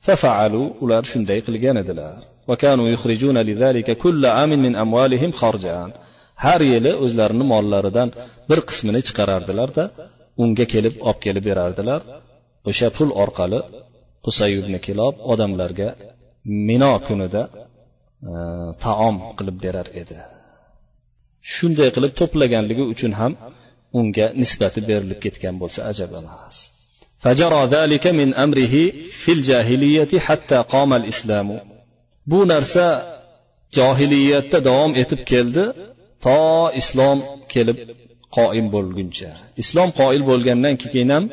fafaalu 0.08 0.64
ular 0.84 1.04
shunday 1.12 1.40
qilgan 1.48 1.78
edilar. 1.84 2.18
Har 6.46 6.62
yili 6.74 6.92
o'zlarini 7.04 7.46
mollaridan 7.54 8.10
bir 8.50 8.60
qismini 8.70 9.02
chiqarardilarda 9.08 9.84
unga 10.44 10.66
kelib 10.74 10.96
olib 11.10 11.18
kelib 11.26 11.44
berardilar. 11.50 12.02
O'sha 12.70 12.88
pul 12.98 13.10
orqali 13.24 13.60
qusay 14.26 14.52
kelib 14.60 15.14
odamlarga 15.32 15.90
mino 16.70 16.92
kunida 17.08 17.42
e, 18.30 18.34
taom 18.84 19.16
qilib 19.38 19.58
berar 19.66 19.88
edi. 20.02 20.18
Shunday 21.54 21.90
qilib 21.96 22.14
to'plaganligi 22.20 22.84
uchun 22.94 23.12
ham 23.20 23.34
unga 23.99 24.27
nisbati 24.43 24.81
berilib 24.89 25.19
ketgan 25.25 25.55
bo'lsa 25.63 25.81
ajab 25.91 26.11
emas 26.21 26.57
فجرى 27.25 27.63
ذلك 27.77 28.05
من 28.07 28.29
أمره 28.35 28.75
في 29.23 29.31
الجاهلية 29.33 30.13
حتى 30.19 30.59
قام 30.73 30.91
الإسلام 31.01 31.61
bu 32.27 32.49
narsa 32.49 32.87
johiliyatda 33.77 34.59
davom 34.69 34.93
etib 35.03 35.21
keldi 35.31 35.65
to 36.25 36.41
islom 36.81 37.19
kelib 37.53 37.79
qoim 38.37 38.67
bo'lguncha 38.75 39.31
islom 39.63 39.89
qoil 40.01 40.23
bo'lgandan 40.31 40.75
keyin 40.83 41.11
ham 41.15 41.25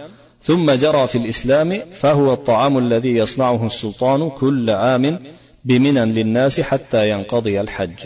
ثم 0.50 0.68
جرى 0.84 1.04
في 1.12 1.18
الإسلام 1.22 1.70
فهو 2.02 2.28
الطعام 2.34 2.74
الذي 2.78 3.14
يصنعه 3.22 3.62
السلطان 3.72 4.30
كل 4.30 4.70
عام 4.70 5.20
بمنن 5.68 6.10
للناس 6.18 6.56
حتى 6.62 7.02
ينقضي 7.10 7.56
الحج 7.62 8.02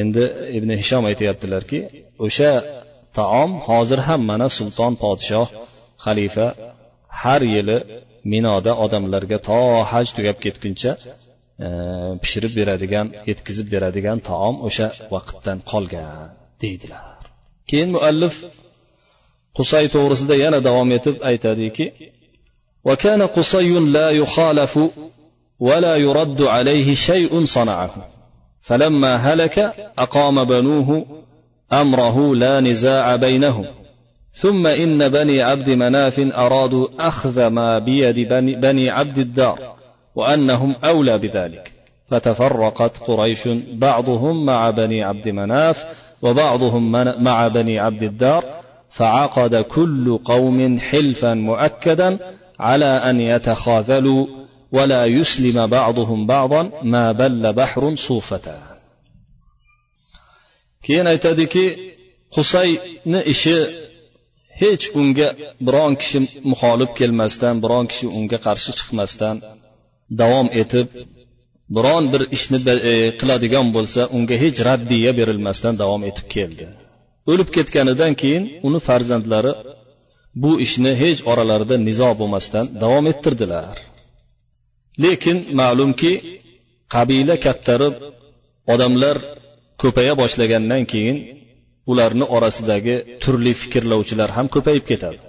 endi 0.00 0.24
ibn 0.58 0.70
hishom 0.80 1.04
aytyaptilarki 1.10 1.78
o'sha 2.26 2.50
taom 3.18 3.50
hozir 3.66 4.00
ham 4.08 4.20
mana 4.30 4.46
sulton 4.58 4.92
podshoh 5.02 5.48
xalifa 6.04 6.46
har 7.20 7.42
yili 7.54 7.76
minoda 8.32 8.72
odamlarga 8.84 9.38
to 9.48 9.60
haj 9.90 10.06
tugab 10.16 10.36
ketguncha 10.44 10.92
e, 11.66 11.68
pishirib 12.22 12.52
beradigan 12.58 13.06
yetkazib 13.30 13.66
beradigan 13.74 14.18
taom 14.28 14.54
o'sha 14.68 14.86
vaqtdan 15.14 15.58
qolgan 15.70 16.08
deydilar 16.62 17.18
keyin 17.70 17.90
muallif 17.96 18.34
qusay 19.56 19.84
to'g'risida 19.94 20.34
yana 20.44 20.58
davom 20.68 20.88
etib 20.98 21.16
aytadiki 21.30 21.86
وكان 22.84 23.22
قصي 23.36 23.72
لا 23.96 24.10
يخالف 24.10 24.78
ولا 25.60 25.96
يرد 25.96 26.40
عليه 26.42 26.94
شيء 26.94 27.44
صنعه 27.44 28.08
فلما 28.60 29.16
هلك 29.16 29.58
أقام 29.98 30.44
بنوه 30.44 31.06
أمره 31.73 32.35
لا 32.35 32.59
نزاع 32.59 33.15
بينهم. 33.15 33.65
ثم 34.33 34.67
إن 34.67 35.09
بني 35.09 35.41
عبد 35.41 35.69
مناف 35.69 36.19
أرادوا 36.19 36.87
أخذ 36.99 37.47
ما 37.47 37.79
بيد 37.79 38.19
بني, 38.19 38.55
بني 38.55 38.89
عبد 38.89 39.17
الدار 39.17 39.59
وأنهم 40.15 40.73
أولى 40.83 41.17
بذلك. 41.17 41.71
فتفرقت 42.09 42.97
قريش 42.97 43.47
بعضهم 43.73 44.45
مع 44.45 44.69
بني 44.69 45.03
عبد 45.03 45.27
مناف 45.27 45.85
وبعضهم 46.21 46.91
مع 47.23 47.47
بني 47.47 47.79
عبد 47.79 48.03
الدار 48.03 48.43
فعقد 48.91 49.55
كل 49.55 50.19
قوم 50.25 50.79
حلفا 50.79 51.33
مؤكدا 51.33 52.17
على 52.59 52.85
أن 52.85 53.21
يتخاذلوا 53.21 54.27
ولا 54.71 55.05
يسلم 55.05 55.67
بعضهم 55.67 56.25
بعضا 56.25 56.69
ما 56.83 57.11
بل 57.11 57.53
بحر 57.53 57.95
صوفة. 57.95 58.76
Keyin 60.85 61.07
aytadiki 61.13 61.65
husayni 62.35 63.19
ishi 63.33 63.57
hech 64.61 64.83
unga 64.99 65.27
biron 65.67 65.93
kishi 66.01 66.19
muxolif 66.51 66.91
kelmasdan 66.99 67.55
biron 67.63 67.85
kishi 67.91 68.05
unga 68.19 68.37
qarshi 68.45 68.71
chiqmasdan 68.79 69.35
davom 70.21 70.47
etib 70.61 70.87
biron 71.75 72.03
bir 72.13 72.21
ishni 72.35 72.57
e, 72.91 72.93
qiladigan 73.19 73.67
bo'lsa 73.75 74.01
unga 74.17 74.35
hech 74.43 74.57
raddiya 74.69 75.11
berilmasdan 75.19 75.73
davom 75.81 76.01
etib 76.09 76.27
keldi. 76.35 76.65
O'lib 77.31 77.49
ketganidan 77.55 78.13
keyin 78.21 78.43
uni 78.67 78.79
farzandlari 78.87 79.53
bu 80.43 80.51
ishni 80.65 80.91
hech 81.03 81.19
oralarida 81.31 81.75
nizo 81.87 82.09
bo'lmasdan 82.19 82.65
davom 82.83 83.05
ettirdilar. 83.11 83.75
Lekin 85.03 85.37
ma'lumki 85.59 86.11
qabila 86.93 87.35
kattarib 87.45 87.95
odamlar 88.73 89.17
ko'paya 89.81 90.13
boshlagandan 90.21 90.83
keyin 90.91 91.17
ularni 91.91 92.25
orasidagi 92.35 92.95
turli 93.23 93.53
fikrlovchilar 93.61 94.29
ham 94.37 94.47
ko'payib 94.55 94.85
ketadi. 94.91 95.19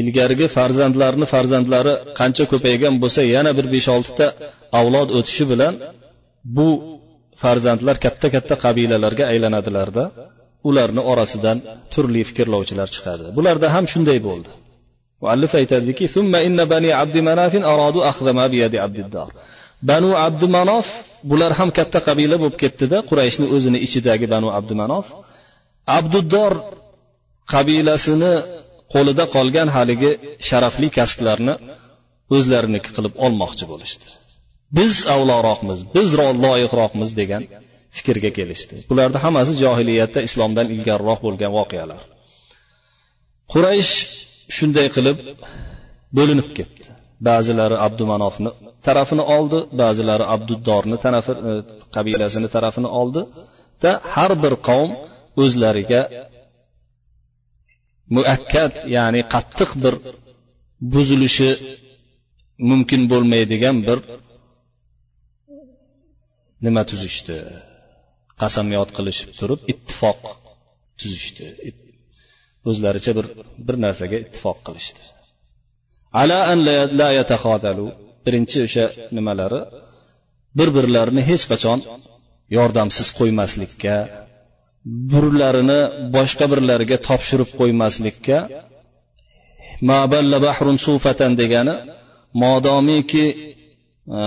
Ilgarigi 0.00 0.46
farzandlarni 0.56 1.26
farzandlari 1.34 1.94
qancha 2.18 2.44
ko'paygan 2.52 2.94
bo'lsa 3.02 3.20
yana 3.34 3.50
bir 3.58 3.66
besh 3.74 3.88
oltita 3.96 4.26
avlod 4.80 5.08
o'tishi 5.18 5.44
bilan 5.52 5.74
bu 6.56 6.68
farzandlar 7.42 7.96
katta 8.04 8.28
katta 8.34 8.54
qabilalarga 8.64 9.24
aylanadilarda 9.32 10.04
ularni 10.68 11.02
orasidan 11.12 11.58
turli 11.92 12.22
fikrlovchilar 12.28 12.88
chiqadi. 12.94 13.24
Bularda 13.36 13.66
ham 13.74 13.84
shunday 13.92 14.18
bo'ldi. 14.28 14.50
Muallif 15.22 15.52
aytadiki 15.60 16.04
banu 19.82 20.10
abdumanof 20.26 20.86
bular 21.30 21.52
ham 21.58 21.70
katta 21.78 21.98
qabila 22.08 22.36
bo'lib 22.42 22.56
ketdida 22.62 22.98
qurayshni 23.10 23.46
o'zini 23.56 23.78
ichidagi 23.86 24.26
banu 24.34 24.48
abdumanof. 24.58 25.06
Abduddor 25.98 26.52
qabilasini 27.52 28.32
qo'lida 28.94 29.24
qolgan 29.36 29.68
haligi 29.76 30.10
sharafli 30.48 30.88
kasblarni 30.98 31.54
o'zlariniki 32.36 32.90
qilib 32.96 33.14
olmoqchi 33.26 33.64
bo'lishdi. 33.72 34.06
Biz 34.78 34.92
avloroqmiz 35.14 35.80
biz 35.96 36.08
loyiqroqmiz 36.44 37.10
degan 37.20 37.42
fikrga 37.96 38.30
kelishdi. 38.38 38.74
Bularni 38.90 39.18
hammasi 39.24 39.52
johiliyatda 39.64 40.20
islomdan 40.28 40.66
ilgariroq 40.74 41.20
bo'lgan 41.26 41.52
voqealar. 41.58 42.02
Quraysh 43.52 43.92
shunday 44.56 44.88
qilib 44.96 45.18
bo'linib 46.18 46.48
ketdi. 46.58 46.82
Ba'zilari 47.28 47.76
abdumanofni 47.86 48.50
tarafini 48.88 49.24
oldi. 49.36 49.58
Ba'zilari 49.80 50.24
abduddorni 50.34 50.96
e, 51.50 51.52
qabilasini 51.96 52.48
tarafini 52.56 52.88
oldi. 53.00 53.20
Da 53.82 53.90
har 54.14 54.32
bir 54.44 54.54
qavm 54.68 54.90
o'zlariga 55.42 56.02
muakkad 58.16 58.72
ya'ni 58.96 59.20
qattiq 59.34 59.70
bir 59.84 59.94
buzilishi 60.94 61.50
mumkin 62.70 63.02
bo'lmaydigan 63.12 63.76
bir 63.88 63.98
nima 66.64 66.82
tuzishdi? 66.90 67.36
Qasamyod 68.42 68.90
qilishib 68.96 69.30
turib 69.40 69.60
ittifoq 69.72 70.20
tuzishdi. 71.00 71.46
O'zlaricha 72.68 73.12
bir 73.18 73.26
bir 73.66 73.76
narsaga 73.84 74.16
ittifoq 74.24 74.58
qilishdi. 74.66 75.02
Ala 76.20 76.38
an 76.52 76.58
la 77.00 77.08
yatahodalu 77.18 77.86
birinchi 78.26 78.58
o'sha 78.66 78.84
nimalari? 79.16 79.60
Bir 80.58 80.68
birlarini 80.76 81.22
hech 81.30 81.44
qachon 81.52 81.78
yordamsiz 82.56 83.08
qo'ymaslikka 83.18 83.96
birlarini 85.12 85.80
boshqa 86.16 86.46
birlariga 86.52 86.96
topshirib 87.08 87.50
qo'ymaslikka 87.60 88.38
maballa 89.90 90.38
bahrun 90.46 90.76
sufatan 90.86 91.32
degani 91.40 91.74
modomiki 92.42 93.26
e, 94.18 94.22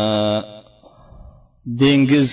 dengiz 1.81 2.29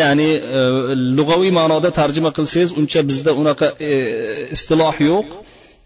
ya'ni 0.00 0.30
e, 0.56 0.60
lug'aviy 1.18 1.52
ma'noda 1.60 1.90
tarjima 2.00 2.30
qilsangiz 2.38 2.70
uncha 2.80 3.00
bizda 3.10 3.30
unaqa 3.40 3.66
e, 3.90 3.92
istiloh 4.54 4.96
yo'q. 5.10 5.28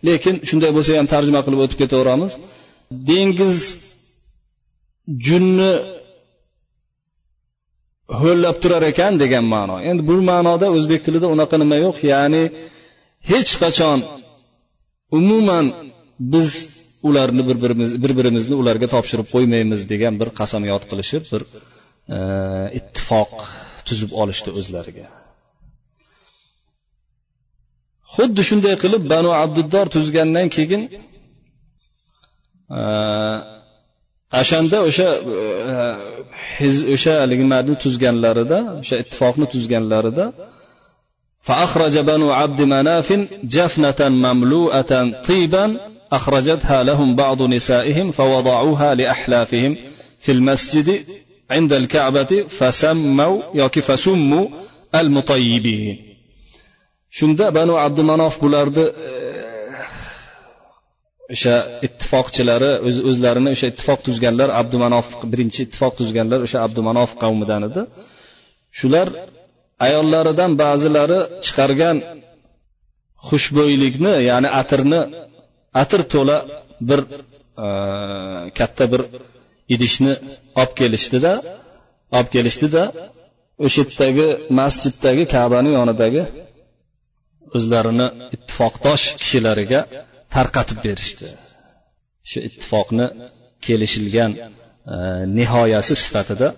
Lekin 0.08 0.34
shunday 0.48 0.70
bo'lsa 0.76 0.90
ham 1.00 1.08
tarjima 1.14 1.40
qilib 1.46 1.60
o'tib 1.64 1.78
ketaveramiz. 1.82 2.32
Dengiz 3.10 3.56
junni 5.26 5.72
ho'llab 8.22 8.56
turar 8.62 8.82
ekan 8.92 9.12
degan 9.22 9.44
ma'no. 9.54 9.76
Endi 9.90 10.02
bu 10.10 10.14
ma'noda 10.30 10.66
o'zbek 10.76 11.00
tilida 11.06 11.26
unaqa 11.34 11.56
nima 11.62 11.76
yo'q. 11.84 11.96
Ya'ni 12.12 12.42
hech 13.30 13.50
qachon 13.62 13.98
umuman 15.18 15.66
biz 16.34 16.50
ularni 17.08 17.42
bir 17.48 17.56
birimiz 17.62 17.90
bir 18.02 18.12
birimizni 18.18 18.54
ularga 18.62 18.86
topshirib 18.94 19.28
qo'ymaymiz 19.34 19.80
degan 19.92 20.14
bir 20.20 20.28
qasamyod 20.40 20.82
qilishib 20.90 21.22
bir 21.32 21.42
e, 22.16 22.18
ittifoq 22.78 23.32
tuzib 23.88 24.10
olishdi 24.22 24.50
o'zlariga. 24.58 25.06
xuddi 28.15 28.41
shunday 28.49 28.75
qilib 28.84 29.03
banu 29.13 29.29
abduddor 29.43 29.86
tuzgandan 29.95 30.47
keyin 30.55 30.82
o'shanda 34.41 34.77
o'sha 34.89 35.08
o'sha 36.95 37.13
haligi 37.21 37.43
nimalarni 37.45 37.75
tuzganlarida 37.84 38.58
o'sha 38.82 38.95
ittifoqni 39.03 39.45
tuzganlarida 39.53 40.25
فأخرج 41.47 41.97
بنو 41.97 42.32
عبد 42.32 42.62
مناف 42.62 43.10
جفنة 43.43 43.99
مملوءة 44.10 44.91
طيبا 45.27 45.77
أخرجتها 46.12 46.84
لهم 46.84 47.15
بعض 47.15 47.41
نسائهم 47.41 48.12
فوضعوها 48.12 48.95
لأحلافهم 48.95 49.75
في 50.19 50.32
المسجد 50.32 51.05
عند 51.51 51.73
الكعبة 51.73 52.43
فسموا 52.60 53.41
yoki 53.53 53.79
فسموا 53.79 54.47
المطيبين 54.95 56.02
shunda 57.18 57.46
banu 57.59 57.74
abdumanof 57.87 58.35
bularni 58.42 58.85
e, 59.09 59.12
o'sha 61.35 61.57
ittifoqchilari 61.87 62.70
o'z 62.88 62.96
o'zlarini 63.11 63.50
o'sha 63.55 63.66
ittifoq 63.72 64.00
tuzganlar 64.07 64.48
abdumanof 64.61 65.07
birinchi 65.33 65.61
ittifoq 65.66 65.92
tuzganlar 66.00 66.40
o'sha 66.46 66.59
abdumanof 66.66 67.11
qavmidan 67.22 67.62
edi. 67.68 67.82
Shular 68.78 69.09
ayollaridan 69.86 70.53
ba'zilari 70.62 71.20
chiqargan 71.45 71.97
xushbo'ylikni 73.28 74.12
ya'ni 74.30 74.49
atirni 74.61 75.01
atir 75.82 76.01
to'la 76.12 76.36
bir 76.88 77.01
e, 77.64 77.66
katta 78.59 78.84
bir 78.93 79.03
idishni 79.74 80.12
olib 80.61 80.72
kelishdida 80.80 81.32
olib 82.16 82.28
kelishdida 82.34 82.82
o'sha 83.66 83.82
yerdagi 83.82 84.26
masjiddagi 84.59 85.24
kabani 85.34 85.70
yonidagi 85.78 86.22
o'zlarini 87.57 88.07
ittifoqdosh 88.34 89.05
kishilariga 89.20 89.80
tarqatib 90.34 90.78
berishdi. 90.86 91.26
Shu 92.30 92.38
ittifoqni 92.48 93.07
kelishilgan 93.66 94.30
e, 94.40 94.42
nihoyasi 95.38 95.94
sifatida 96.05 96.48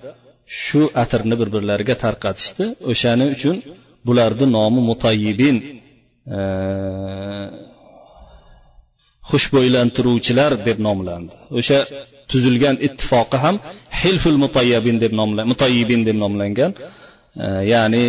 shu 0.63 0.81
atirni 1.03 1.35
bir 1.41 1.49
birlariga 1.55 1.95
tarqatishdi. 2.05 2.65
O'shaning 2.91 3.31
uchun 3.37 3.57
bularni 4.07 4.47
nomi 4.57 4.81
mutayyibin 4.91 5.57
e, 6.37 6.39
xushbo'ylantiruvchilar 9.31 10.53
deb 10.69 10.79
nomlandi. 10.87 11.35
O'sha 11.59 11.79
tuzilgan 12.31 12.77
ittifoqi 12.87 13.37
ham 13.45 13.57
hilful 14.01 14.37
mutayyabin 14.45 14.97
deb 15.05 15.13
nomlangan 15.21 15.49
mutayyibin 15.53 16.01
deb 16.09 16.17
nomlangan 16.25 16.71
e, 17.45 17.47
ya'ni 17.73 18.05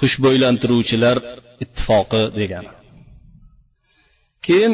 xushbo'ylantiruvchilar 0.00 1.16
ittifoqi 1.63 2.21
degani 2.37 2.71
keyin 4.47 4.73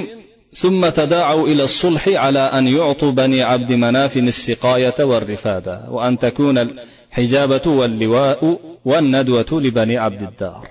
ثم 0.64 0.90
تداعوا 0.90 1.48
إلى 1.48 1.64
الصلح 1.64 2.08
على 2.08 2.40
أن 2.40 2.68
يعطوا 2.68 3.12
بني 3.12 3.42
عبد 3.52 3.72
مناف 3.72 4.18
السقاية 4.18 5.00
والرفادة 5.00 5.76
وأن 5.90 6.20
تكون 6.20 6.58
الحجابة 6.58 7.66
واللواء 7.80 8.60
والندوة 8.86 9.52
لبني 9.52 9.98
عبد 9.98 10.22
الدار 10.30 10.66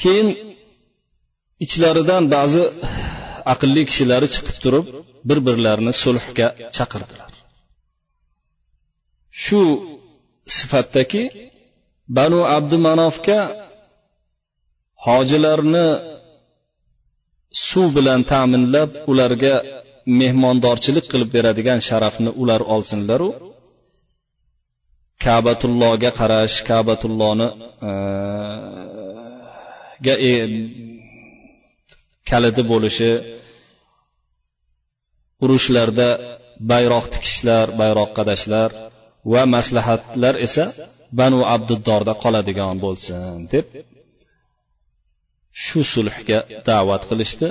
keyin 0.00 0.28
ichlaridan 1.64 2.24
ba'zi 2.34 2.62
aqlli 3.52 3.82
kishilari 3.88 4.28
chiqib 4.34 4.56
turib 4.64 4.86
bir 5.28 5.38
birlarini 5.46 5.92
sulhga 6.02 6.48
chaqirdilar 6.76 7.30
shu 9.44 9.60
sifatdaki 10.56 11.22
banu 12.18 12.40
abdumanofga 12.56 13.38
hojilarni 15.05 15.87
suv 17.67 17.87
bilan 17.97 18.21
ta'minlab 18.31 18.89
ularga 19.11 19.55
mehmondorchilik 20.19 21.05
qilib 21.11 21.29
beradigan 21.35 21.79
sharafni 21.87 22.31
ular 22.41 22.61
olsinlaru. 22.75 23.29
Kabatullohga 25.25 26.11
qarash 26.19 26.57
kabatullohni 26.69 27.47
e, 27.89 27.91
ga 30.05 30.15
e, 30.31 30.33
kaliti 32.29 32.63
bo'lishi 32.71 33.11
urushlarda 35.43 36.09
bayroq 36.71 37.05
tikishlar 37.13 37.65
bayroq 37.81 38.09
qadashlar 38.17 38.69
va 39.33 39.41
maslahatlar 39.55 40.35
esa 40.47 40.65
banu 41.19 41.39
abduddorda 41.55 42.13
qoladigan 42.23 42.75
bo'lsin 42.85 43.39
deb 43.53 43.65
shu 45.64 45.80
sulhga 45.94 46.38
da'vat 46.68 47.02
qilishdi 47.10 47.48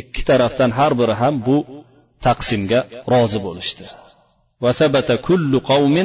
ikki 0.00 0.22
tarafdan 0.28 0.70
har 0.78 0.92
biri 1.00 1.14
ham 1.22 1.34
bu 1.46 1.56
taqsimga 2.26 2.80
rozi 3.12 3.38
bo'lishdi 3.46 3.86
وثبت 4.64 5.08
كل 5.12 5.52
قوم 5.60 5.96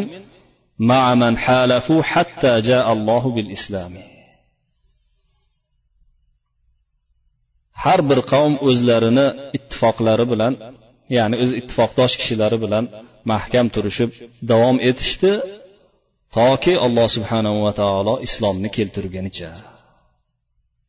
مع 0.79 1.15
من 1.15 1.37
حالفوا 1.37 2.01
حتى 2.03 2.61
جاء 2.61 2.93
الله 2.93 3.23
بالإسلام 3.35 3.93
har 7.85 8.01
bir 8.09 8.19
qavm 8.31 8.53
o'zlarini 8.69 9.27
ittifoqlari 9.57 10.25
bilan 10.31 10.53
ya'ni 11.17 11.35
o'z 11.43 11.51
ittifoqdosh 11.59 12.13
kishilari 12.19 12.57
bilan 12.63 12.85
mahkam 13.31 13.67
turishib 13.75 14.09
davom 14.51 14.77
etishdi 14.89 15.31
toki 16.37 16.73
alloh 16.85 17.07
subhanahu 17.15 17.57
va 17.65 17.71
taolo 17.81 18.13
islomni 18.27 18.69
keltirgunicha 18.77 19.51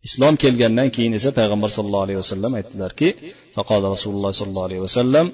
islom 0.09 0.35
kelgandan 0.43 0.89
keyin 0.95 1.13
esa 1.19 1.31
payg'ambar 1.39 1.71
sallallohu 1.77 2.05
alayhi 2.07 2.21
vasallam 2.25 2.53
aytdilarki 2.59 3.09
faqol 3.57 3.83
rasululloh 3.95 4.33
sollallohu 4.41 4.69
alayhi 4.69 4.85
vasallam 4.89 5.27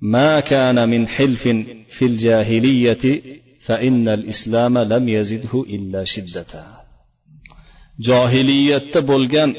ما 0.00 0.40
كان 0.40 0.88
من 0.88 1.08
حلف 1.08 1.42
في 1.88 2.04
الجاهلية 2.10 3.04
فإن 3.60 4.08
الإسلام 4.08 4.78
لم 4.78 5.08
يزده 5.08 5.64
إلا 5.76 6.04
شدة 6.04 6.52
جاهلية 8.00 8.92
bo'lgan 9.10 9.50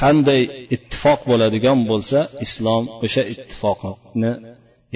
qanday 0.00 0.42
ittifoq 0.74 1.20
bo'ladigan 1.30 1.78
bo'lsa 1.90 2.20
islom 2.46 2.84
o'sha 3.04 3.22
ittifoqni 3.34 4.32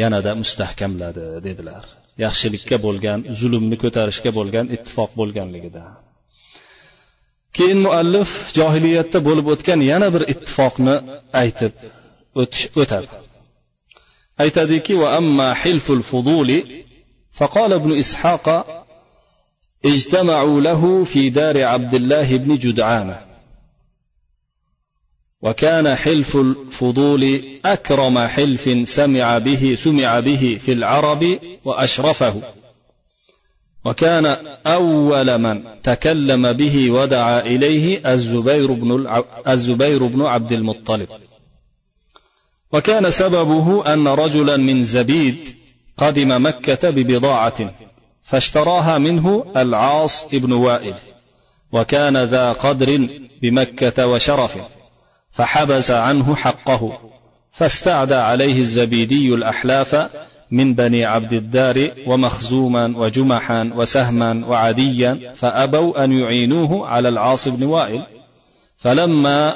yanada 0.03 0.31
mustahkamladi 0.41 1.27
dedilar 1.47 1.85
yaxshilikka 2.25 2.77
bo'lgan 2.87 3.19
zulmni 3.41 3.77
ko'tarishga 3.85 4.31
bo'lgan 4.39 4.67
ittifoq 4.77 5.11
bo'lganligida 5.21 5.85
keyin 7.57 7.79
muallif 7.87 8.31
johiliyatda 8.59 9.19
bo'lib 9.29 9.47
o'tgan 9.55 9.81
yana 9.93 10.09
bir 10.15 10.23
ittifoqni 10.33 10.95
aytib 11.43 11.75
o'tadi 12.83 13.09
aytadiki 14.45 14.95
va 15.03 15.09
amma 15.21 15.49
hilful 15.63 16.03
fuduli 16.11 16.59
فقال 17.41 17.73
ابن 17.73 17.91
إسحاق 17.99 18.47
اجتمعوا 19.85 20.61
له 20.61 21.05
في 21.05 21.31
دار 21.31 21.57
عبد 21.63 21.95
الله 21.95 22.37
بن 22.37 22.57
جدعانه 22.57 23.26
وكان 25.48 25.96
حلف 25.96 26.36
الفضول 26.36 27.42
أكرم 27.66 28.20
حلف 28.20 28.88
سمع 28.90 29.38
به 29.38 29.78
سمع 29.80 30.20
به 30.20 30.60
في 30.66 30.74
العرب 30.74 31.40
وأشرفه. 31.66 32.42
وكان 33.86 34.38
أول 34.66 35.38
من 35.38 35.64
تكلم 35.84 36.54
به 36.54 36.92
ودعا 36.92 37.40
إليه 37.42 38.14
الزبير 38.14 38.72
بن, 38.72 39.24
الزبير 39.48 40.04
بن 40.04 40.26
عبد 40.26 40.52
المطلب. 40.52 41.08
وكان 42.74 43.12
سببه 43.12 43.94
أن 43.94 44.08
رجلا 44.08 44.58
من 44.58 44.84
زبيد 44.84 45.38
قدم 45.98 46.46
مكة 46.46 46.90
ببضاعة 46.90 47.74
فاشتراها 48.24 48.98
منه 48.98 49.46
العاص 49.58 50.26
بن 50.36 50.52
وائل 50.52 50.94
وكان 51.72 52.18
ذا 52.18 52.52
قدر 52.52 53.08
بمكة 53.42 54.08
وشرف 54.08 54.58
فحبس 55.38 55.92
عنه 55.92 56.36
حقه. 56.36 57.12
فاستعدى 57.52 58.16
عليه 58.16 58.60
الزبيدي 58.60 59.34
الأحلاف 59.34 60.10
من 60.52 60.74
بني 60.74 61.06
عبد 61.06 61.34
الدار 61.34 61.90
ومخزوما 62.06 62.94
وجمحا 62.98 63.72
وسهما 63.76 64.46
وعديا 64.48 65.34
فأبوا 65.38 66.04
أن 66.04 66.12
يعينوه 66.12 66.88
على 66.88 67.10
العاص 67.10 67.48
بن 67.48 67.64
وائل. 67.64 68.02
فلما 68.78 69.56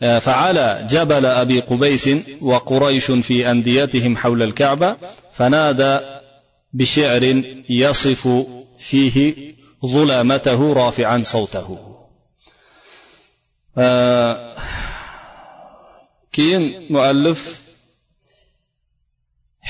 فعلى 0.00 0.86
جبل 0.90 1.26
أبي 1.26 1.60
قبيس 1.60 2.30
وقريش 2.40 3.10
في 3.10 3.50
أنديتهم 3.50 4.16
حول 4.16 4.42
الكعبة 4.42 4.96
فنادى 5.32 5.98
بشعر 6.72 7.42
يصف 7.70 8.28
فيه 8.78 9.34
ظلامته 9.86 10.72
رافعا 10.72 11.22
صوته. 11.24 11.78
Keyin 16.36 16.64
muallif 16.94 17.40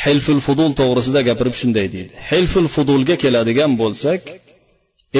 hilful 0.04 0.40
fudul 0.46 0.70
to'g'risida 0.80 1.20
gapirib 1.28 1.54
shunday 1.60 1.86
deydi. 1.94 2.12
Hilful 2.30 2.66
fudulga 2.76 3.14
keladigan 3.24 3.72
bo'lsak 3.82 4.20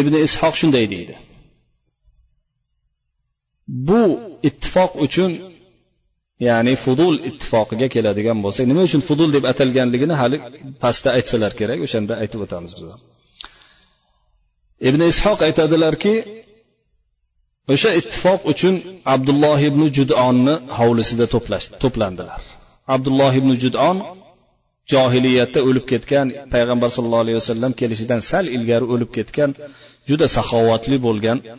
ibn 0.01 0.12
ishoq 0.26 0.55
shunday 0.61 0.86
deydi. 0.94 1.14
Bu 3.88 4.03
ittifoq 4.49 4.92
uchun 5.07 5.30
ya'ni 6.49 6.74
fudul 6.84 7.14
ittifoqiga 7.28 7.88
keladigan 7.94 8.38
bo'lsak 8.44 8.64
nima 8.70 8.82
uchun 8.88 9.03
fudul 9.09 9.30
deb 9.36 9.44
atalganligini 9.53 10.14
hali 10.22 10.36
pastda 10.82 11.11
aytsalar 11.18 11.53
kerak 11.61 11.78
o'shanda 11.86 12.14
aytib 12.22 12.40
o'tamiz 12.47 12.72
biz 12.78 12.90
ibn 14.88 15.01
ishoq 15.12 15.38
aytadilarki 15.49 16.14
o'sha 17.73 17.91
ittifoq 18.01 18.41
uchun 18.53 18.75
abdulloh 19.14 19.59
ibn 19.71 19.83
judonni 19.97 20.55
hovlisida 20.79 21.27
to'plandilar. 21.83 22.41
Abdulloh 22.95 23.33
ibn 23.41 23.51
judon 23.62 23.97
johiliyatda 24.93 25.61
o'lib 25.69 25.85
ketgan 25.93 26.27
payg'ambar 26.55 26.89
sallallohu 26.95 27.25
alayhi 27.27 27.39
vasallam 27.43 27.73
kelishidan 27.81 28.21
sal 28.31 28.45
ilgari 28.57 28.87
o'lib 28.95 29.11
ketgan 29.17 29.51
juda 30.09 30.27
saxovatli 30.37 30.97
bo'lgan 31.07 31.39
e, 31.47 31.51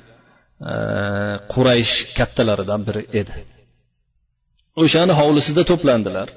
quraysh 1.54 1.94
kattalaridan 2.18 2.82
biri 2.88 3.04
edi. 3.22 3.36
O'shani 4.84 5.14
hovlisida 5.20 5.64
to'plandilar. 5.72 6.28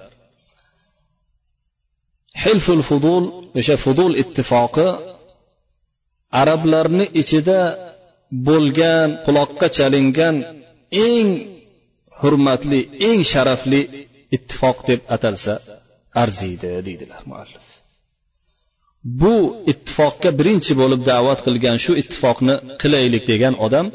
Hilful 2.45 2.83
fudul 2.91 3.25
o'sha 3.59 3.77
fudul 3.85 4.13
ittifoqi 4.23 4.89
arablarni 6.41 7.05
ichida 7.21 7.59
bo'lgan 8.49 9.09
quloqqa 9.27 9.67
chalingan 9.79 10.37
eng 11.09 11.29
hurmatli 12.21 12.81
eng 13.09 13.21
sharafli 13.33 13.81
ittifoq 14.37 14.79
deb 14.91 15.01
atalsa 15.17 15.55
arziydi 16.23 16.71
deydilar 16.87 17.23
muallif. 17.31 17.67
Bu 19.21 19.35
ittifoqqa 19.73 20.31
birinchi 20.39 20.73
bo'lib 20.81 21.01
da'vat 21.11 21.39
qilgan 21.47 21.77
shu 21.85 21.93
ittifoqni 22.03 22.55
qilaylik 22.83 23.25
degan 23.33 23.55
odam 23.67 23.87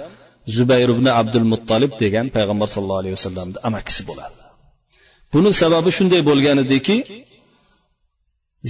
zubayr 0.56 0.90
ibn 0.96 1.08
abdul 1.22 1.48
muttolib 1.52 1.92
degan 2.04 2.26
payg'ambar 2.36 2.68
sallallohu 2.74 3.02
alayhi 3.04 3.16
vasallamni 3.18 3.58
amakisi 3.68 4.02
bo'ladi. 4.10 4.38
Buni 5.34 5.52
sababi 5.62 5.90
shunday 5.98 6.22
bo'lgan 6.30 6.58
ediki 6.66 6.96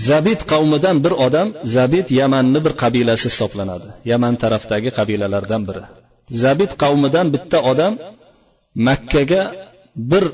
zabid 0.09 0.41
qavmidan 0.51 0.97
bir 1.05 1.13
odam 1.25 1.47
zabid 1.75 2.07
yamanni 2.21 2.59
bir 2.65 2.73
qabilasi 2.83 3.25
hisoblanadi. 3.31 3.87
Yaman 4.11 4.33
tarafdagi 4.43 4.89
qabilalardan 4.99 5.61
biri. 5.69 5.83
Zabid 6.43 6.71
qavmidan 6.83 7.27
bitta 7.35 7.57
odam 7.71 7.93
makkaga 8.87 9.43
bir 10.11 10.25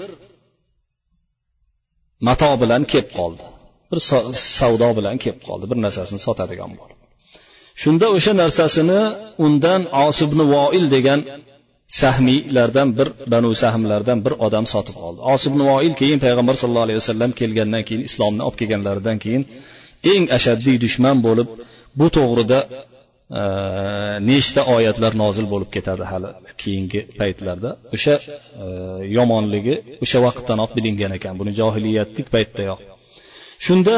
mato 2.28 2.52
bilan 2.62 2.84
kelib 2.92 3.10
qoldi. 3.20 3.44
Bir 3.92 4.00
savdo 4.60 4.90
bilan 4.98 5.16
kelib 5.24 5.42
qoldi. 5.48 5.66
Bir 5.72 5.78
narsasini 5.86 6.20
sotadigan 6.28 6.72
bo'lib 6.80 6.98
shunda 7.82 8.08
o'sha 8.18 8.34
narsasini 8.44 9.02
undan 9.46 9.82
osibni 10.08 10.44
voil 10.56 10.86
degan 10.96 11.20
sahmiylardan 12.00 12.90
bir 12.98 13.08
banu 13.34 13.50
sahmlardan 13.64 14.20
bir 14.26 14.34
odam 14.46 14.66
sotib 14.74 14.98
oldi. 15.08 15.20
Osib 15.34 15.54
voil 15.70 15.94
keyin 16.02 16.20
payg'ambar 16.26 16.56
sallallohu 16.62 16.88
alayhi 16.88 17.00
vasallam 17.02 17.32
kelgandan 17.40 17.84
keyin 17.88 18.04
islomni 18.10 18.42
olib 18.48 18.58
kelganlaridan 18.62 19.18
keyin 19.24 19.44
eng 20.14 20.26
ashaddiy 20.38 20.78
dushman 20.86 21.18
bo'lib 21.28 21.50
bu 22.00 22.08
to'g'rida 22.18 22.60
e, 23.40 23.44
nechta 24.30 24.62
oyatlar 24.76 25.14
nozil 25.24 25.46
bo'lib 25.54 25.70
ketadi 25.76 26.04
hali 26.12 26.30
keyingi 26.62 27.02
paytlarda. 27.20 27.70
O'sha 27.96 28.16
e, 28.64 28.66
yomonligi 29.18 29.76
o'sha 30.04 30.20
vaqtdanoq 30.28 30.70
bilingan 30.78 31.12
ekan. 31.18 31.34
Buni 31.42 31.52
johiliyatlik 31.60 32.28
paytdayoq 32.36 32.80
shunda 33.66 33.98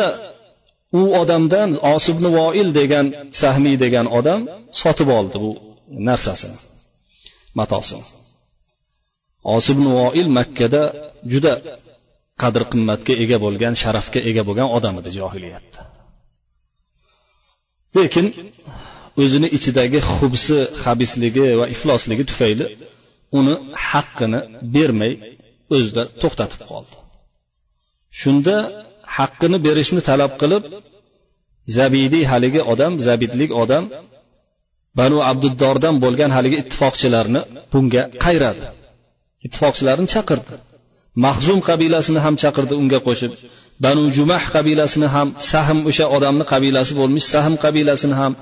u 0.99 1.01
odamdan 1.21 1.69
osibni 1.95 2.29
voil 2.39 2.69
degan 2.79 3.05
sahmiy 3.41 3.75
degan 3.85 4.05
odam 4.19 4.41
sotib 4.81 5.09
oldi 5.17 5.37
bu 5.43 5.51
narsasini. 6.09 6.57
Matosini 7.59 8.05
osibni 9.55 9.89
voil 9.99 10.27
makkada 10.37 10.81
juda 11.31 11.53
qadr 12.41 12.61
qimmatga 12.71 13.13
ega 13.23 13.37
bo'lgan 13.45 13.73
sharafga 13.83 14.19
ega 14.29 14.43
bo'lgan 14.47 14.67
odam 14.77 14.95
edi 15.01 15.11
johiliyatda. 15.19 15.81
Lekin 17.97 18.25
o'zini 19.23 19.47
ichidagi 19.57 19.99
xubsi 20.13 20.57
habisligi 20.83 21.45
va 21.59 21.65
iflosligi 21.75 22.23
tufayli 22.29 22.65
uni 23.39 23.55
haqqini 23.89 24.39
bermay 24.75 25.13
o'zida 25.75 26.03
to'xtatib 26.21 26.61
qoldi. 26.71 26.95
Shunda 28.21 28.55
haqqini 29.17 29.57
berishni 29.65 30.01
talab 30.09 30.31
qilib 30.41 30.63
zabidiy 31.77 32.23
haligi 32.31 32.61
odam 32.73 32.93
zabidlik 33.07 33.51
odam 33.63 33.83
banu 34.99 35.17
abduddordan 35.31 35.95
bo'lgan 36.03 36.31
haligi 36.35 36.57
ittifoqchilarni 36.63 37.41
bunga 37.73 38.03
qayradi. 38.25 38.63
Ittifoqchilarni 39.45 40.07
chaqirdi. 40.15 40.53
Mahzum 41.25 41.59
qabilasini 41.69 42.19
ham 42.25 42.35
chaqirdi 42.43 42.73
unga 42.81 42.99
qo'shib. 43.07 43.31
Banu 43.85 44.03
jumah 44.17 44.43
qabilasini 44.55 45.07
ham 45.15 45.27
sahm 45.51 45.79
o'sha 45.89 46.05
odamni 46.15 46.45
qabilasi 46.53 46.93
bo'lmish 46.99 47.25
sahm 47.33 47.53
qabilasini 47.65 48.15
ham 48.21 48.33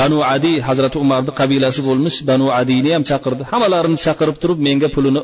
banu 0.00 0.18
adiy 0.34 0.56
hazrati 0.68 0.96
umarni 1.04 1.32
qabilasi 1.40 1.80
bo'lmish 1.88 2.16
banu 2.30 2.46
adiyni 2.60 2.90
ham 2.96 3.04
chaqirdi. 3.10 3.42
Hammalarini 3.52 3.98
chaqirib 4.06 4.36
turib 4.42 4.58
menga 4.66 4.88
pulini 4.94 5.22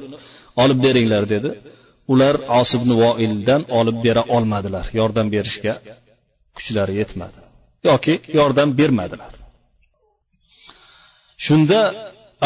olib 0.62 0.78
beringlar 0.86 1.24
dedi. 1.34 1.50
Ular 2.12 2.34
osibni 2.60 2.94
voildan 3.02 3.62
olib 3.78 3.96
bera 4.06 4.22
olmadilar 4.36 4.86
yordam 4.98 5.26
berishga 5.34 5.72
kuchlari 6.56 6.94
yetmadi 7.00 7.38
yoki 7.88 8.14
yordam 8.38 8.68
bermadilar. 8.80 9.32
Shunda 11.46 11.80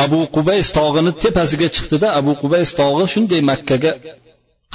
abu 0.04 0.18
qubays 0.36 0.66
tog'ini 0.78 1.10
tepasiga 1.22 1.68
chiqdida 1.76 2.08
abu 2.18 2.32
qubays 2.42 2.70
tog'i 2.80 3.04
shunday 3.14 3.40
makkaga 3.50 3.92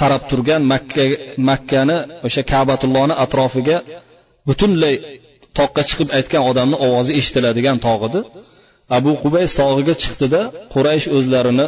qarab 0.00 0.22
turgan 0.30 0.62
makka 0.72 1.04
makkani 1.50 1.96
o'sha 2.26 2.42
kabatullohni 2.52 3.14
atrofiga 3.24 3.76
butunlay 4.48 4.94
toqqa 5.58 5.82
chiqib 5.88 6.08
aytgan 6.18 6.42
odamni 6.50 6.76
ovozi 6.86 7.12
eshitiladigan 7.20 7.76
tog' 7.86 8.04
edi 8.08 8.20
abu 8.98 9.10
qubays 9.22 9.50
tog'iga 9.60 9.94
chiqdida 10.02 10.40
quraysh 10.74 11.06
o'zlarini 11.16 11.66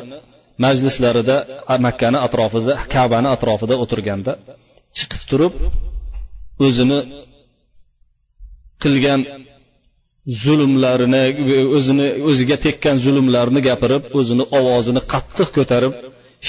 majlislarida 0.64 1.36
makkani 1.86 2.18
atrofida 2.26 2.72
kabani 2.94 3.28
atrofida 3.36 3.74
o'tirganda 3.82 4.32
chiqib 4.98 5.22
turib 5.30 5.52
o'zini 6.66 6.98
qilgan 8.82 9.20
zulmlarini 10.43 11.24
o'zini 11.78 12.07
o'ziga 12.30 12.57
tekkan 12.65 12.95
zulmlarni 13.05 13.61
gapirib 13.70 14.03
o'zini 14.20 14.45
ovozini 14.59 15.01
qattiq 15.13 15.49
ko'tarib 15.57 15.93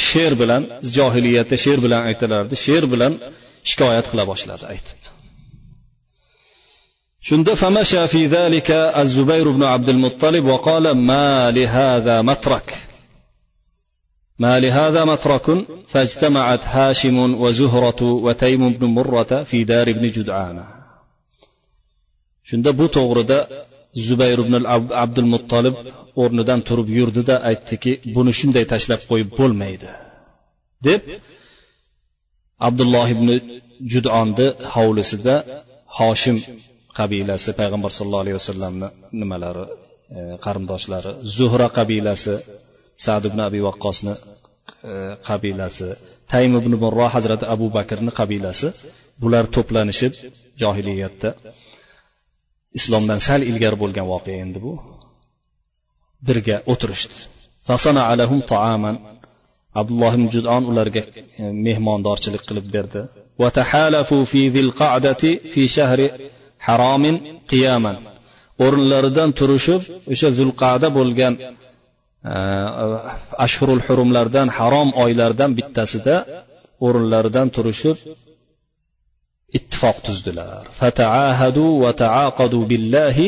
she'r 0.06 0.32
bilan 0.42 0.62
johiliyatda 0.96 1.56
she'r 1.64 1.78
bilan 1.84 2.02
aytilardi 2.10 2.54
she'r 2.64 2.84
bilan 2.92 3.12
shikoyat 3.70 4.06
qila 4.10 4.24
boshladi 4.30 4.64
aytib 4.74 4.98
shunda 7.28 7.54
فمشى 7.54 8.06
في 8.06 8.26
ذلك 8.26 8.70
الزبير 8.70 9.50
بن 9.50 9.62
عبد 9.62 9.88
المطلب 9.88 10.44
وقال 10.44 10.90
ما 10.90 11.50
لهذا 11.50 12.22
مترك 12.22 12.68
ما 14.38 14.60
لهذا 14.60 15.04
مترك 15.04 15.46
فاجتمعت 15.88 16.66
هاشم 16.66 17.40
وزهرة 17.42 18.02
وتيم 18.02 18.72
بن 18.72 18.86
مرة 18.86 19.44
في 19.44 19.64
دار 19.64 19.88
ابن 19.88 20.10
جدعانة 20.10 20.73
shunda 22.49 22.69
bu 22.79 22.85
to'g'rida 22.97 23.39
zubayr 24.07 24.37
ibn 24.45 24.53
abdul 25.03 25.29
muttolib 25.33 25.75
o'rnidan 26.23 26.59
turib 26.67 26.89
yurdida 26.97 27.35
aytdiki 27.49 27.91
buni 28.15 28.31
shunday 28.39 28.65
tashlab 28.73 29.01
qo'yib 29.09 29.29
bo'lmaydi. 29.39 29.89
Deb 30.87 31.01
abdulloh 32.67 33.07
ibn 33.15 33.29
judonni 33.93 34.47
hovlisida 34.73 35.35
hoshim 35.99 36.37
qabilasi 36.99 37.49
payg'ambar 37.59 37.91
sallallohu 37.97 38.23
alayhi 38.25 38.37
vasallamni 38.41 38.87
nimalari 39.21 39.65
e, 40.17 40.19
qarindoshlari 40.45 41.11
zuhra 41.37 41.67
qabilasi 41.77 42.33
sad 43.05 43.23
ibn 43.29 43.39
abi 43.47 43.59
vaqqosni 43.67 44.13
e, 44.91 44.93
qabilasi 45.29 45.87
taym 46.31 46.51
ibn 46.61 46.73
murro 46.83 47.07
hazrati 47.15 47.45
abu 47.55 47.67
bakrni 47.77 48.11
qabilasi 48.19 48.67
bular 49.21 49.45
to'planishib 49.55 50.13
johiliyatda 50.61 51.29
islomdan 52.79 53.19
sal 53.27 53.41
ilgari 53.49 53.77
bo'lgan 53.83 54.05
voqea 54.13 54.37
endi 54.45 54.59
bu. 54.65 54.73
Birga 56.27 56.57
o'tirishdi. 56.71 57.17
Abdulloh 59.81 60.11
ibn 60.17 60.27
judon 60.35 60.63
ularga 60.71 61.01
e, 61.41 61.43
mehmondorchilik 61.67 62.43
qilib 62.49 62.67
berdi. 62.75 63.01
O'rinlaridan 68.65 69.29
turishib 69.39 69.81
o'sha 70.13 70.29
zulqada 70.39 70.87
bo'lgan 70.97 71.33
e, 71.43 72.35
ashhurul 73.45 73.81
hurumlardan 73.87 74.47
harom 74.57 74.89
oylardan 75.03 75.51
bittasida 75.59 76.15
o'rinlaridan 76.85 77.47
turishib 77.55 77.97
ittifoq 79.57 79.97
tuzdilar. 80.07 80.63
Fataahadu 80.79 81.65
va 81.83 81.91
taaqadu 82.03 82.59
billahi 82.71 83.27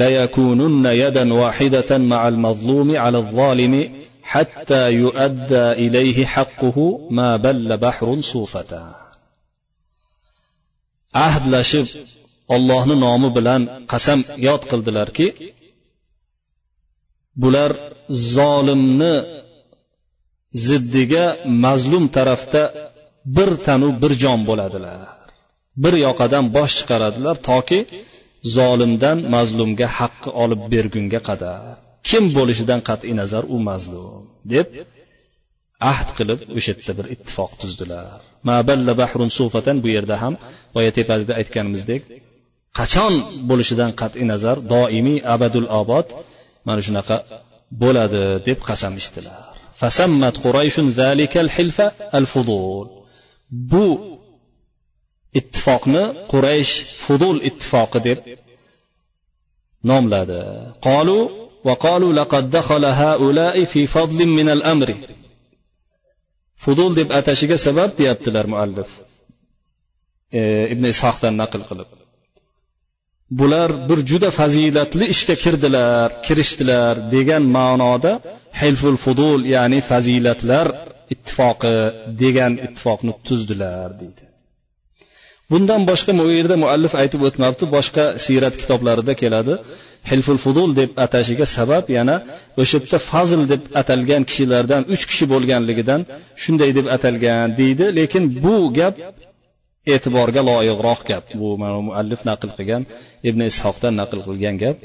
layakununna 0.00 0.90
yadan 1.02 1.28
wahidatan 1.40 2.02
ma'al 2.12 2.38
mazlumi 2.46 2.94
'ala 3.02 3.18
zolimi 3.38 3.82
hatta 4.32 4.82
yuadda 5.02 5.64
ilayhi 5.86 6.28
haqquhu 6.34 6.84
ma 7.18 7.30
balla 7.44 7.74
bahrun 7.84 8.20
sufata. 8.32 8.82
Ahdlashib 11.28 11.86
ollohni 12.54 12.94
nomi 13.06 13.28
bilan 13.36 13.62
qasam 13.92 14.20
yod 14.48 14.62
qildilarki 14.70 15.26
bular 17.42 17.70
zolimni 18.36 19.14
ziddiga 20.66 21.24
mazlum 21.64 22.04
tarafda 22.16 22.62
bir 23.36 23.50
tanu 23.66 23.88
bir 24.02 24.12
jon 24.22 24.40
bo'ladilar. 24.48 25.15
Bir 25.82 25.94
yoqadan 26.06 26.44
bosh 26.56 26.72
chiqaradilar 26.78 27.36
toki 27.50 27.78
zolimdan 28.56 29.18
mazlumga 29.34 29.88
haqqi 29.98 30.30
olib 30.42 30.60
bergunga 30.72 31.20
qadar. 31.28 31.60
Kim 32.08 32.24
bo'lishidan 32.36 32.80
qat'iy 32.88 33.14
nazar 33.20 33.44
u 33.54 33.56
mazlum 33.68 34.22
deb 34.52 34.68
ahd 35.92 36.08
qilib 36.18 36.40
o'sha 36.58 36.72
yerda 36.72 36.92
bir 36.98 37.06
ittifoq 37.14 37.52
tuzdilar. 37.60 38.06
Maballa 38.48 38.92
bahrun 39.02 39.30
sufatan 39.38 39.76
bu 39.84 39.88
yerda 39.96 40.16
ham 40.22 40.34
boya 40.74 40.90
tepada 40.98 41.32
aytganimizdek 41.40 42.02
qachon 42.78 43.14
bo'lishidan 43.50 43.90
qat'iy 44.00 44.26
nazar 44.32 44.56
doimiy 44.74 45.18
abadul 45.34 45.68
obod 45.80 46.06
mana 46.66 46.80
shunaqa 46.86 47.16
bo'ladi 47.82 48.22
deb 48.48 48.58
qasam 48.68 48.92
ichdilar. 49.00 49.40
Fasammat 49.80 50.34
qurayshun 50.44 50.86
zalikal 51.00 51.48
hilfa 51.56 51.86
al 52.18 52.26
fudul 52.32 52.86
bu 53.72 53.86
ittifoqni 55.39 56.03
quraysh 56.31 56.73
fudul 57.03 57.37
ittifoqi 57.49 57.99
deb 58.07 58.19
nomladi 59.89 60.41
qolu 60.87 61.19
وقالوا 61.63 62.13
لقد 62.13 62.43
دخل 62.51 62.85
هؤلاء 62.85 63.65
في 63.65 63.87
فضل 63.87 64.19
من 64.27 64.49
الأمر 64.49 64.89
fudul 66.65 66.91
deb 66.99 67.09
atashiga 67.19 67.57
sabab 67.67 67.89
deyaptilar 67.99 68.45
muallif 68.53 68.89
e, 70.37 70.41
ibn 70.73 70.83
ishoqdan 70.93 71.33
naql 71.41 71.61
qilib 71.69 71.89
bular 73.39 73.69
bir 73.89 73.99
juda 74.09 74.29
fazilatli 74.39 75.05
ishga 75.13 75.35
kirdilar 75.43 76.07
kirishdilar 76.25 76.93
degan 77.15 77.43
ma'noda 77.57 78.13
hilful 78.61 78.97
fudul 79.05 79.39
ya'ni 79.55 79.79
fazilatlar 79.91 80.67
ittifoqi 81.13 81.75
degan 82.23 82.53
ittifoqni 82.65 83.13
tuzdilar 83.27 83.89
deydi 84.01 84.23
bundan 85.51 85.81
boshqa 85.89 86.11
bu 86.19 86.31
yerda 86.39 86.55
muallif 86.63 86.93
aytib 87.01 87.21
o'tmabdi 87.27 87.65
boshqa 87.75 88.03
siyrat 88.25 88.55
kitoblarida 88.61 89.13
keladi 89.21 89.53
hilful 90.11 90.39
fudul 90.45 90.69
deb 90.79 90.91
atashiga 91.05 91.45
sabab 91.57 91.85
yana 91.97 92.15
o'sha 92.61 92.77
yerda 92.83 92.99
fazl 93.11 93.41
deb 93.51 93.61
atalgan 93.81 94.23
kishilardan 94.29 94.81
uch 94.93 95.03
kishi 95.09 95.25
bo'lganligidan 95.33 96.01
shunday 96.43 96.71
deb 96.77 96.87
atalgan 96.95 97.47
deydi 97.59 97.85
lekin 97.99 98.23
bu 98.43 98.55
gap 98.79 98.95
e'tiborga 99.93 100.41
loyiqroq 100.49 101.01
gap 101.09 101.25
bu 101.39 101.47
muallif 101.87 102.21
naql 102.29 102.49
qilgan 102.57 102.83
ibn 103.29 103.41
ishoqdan 103.51 103.93
naql 104.01 104.19
qilgan 104.27 104.55
gap 104.63 104.77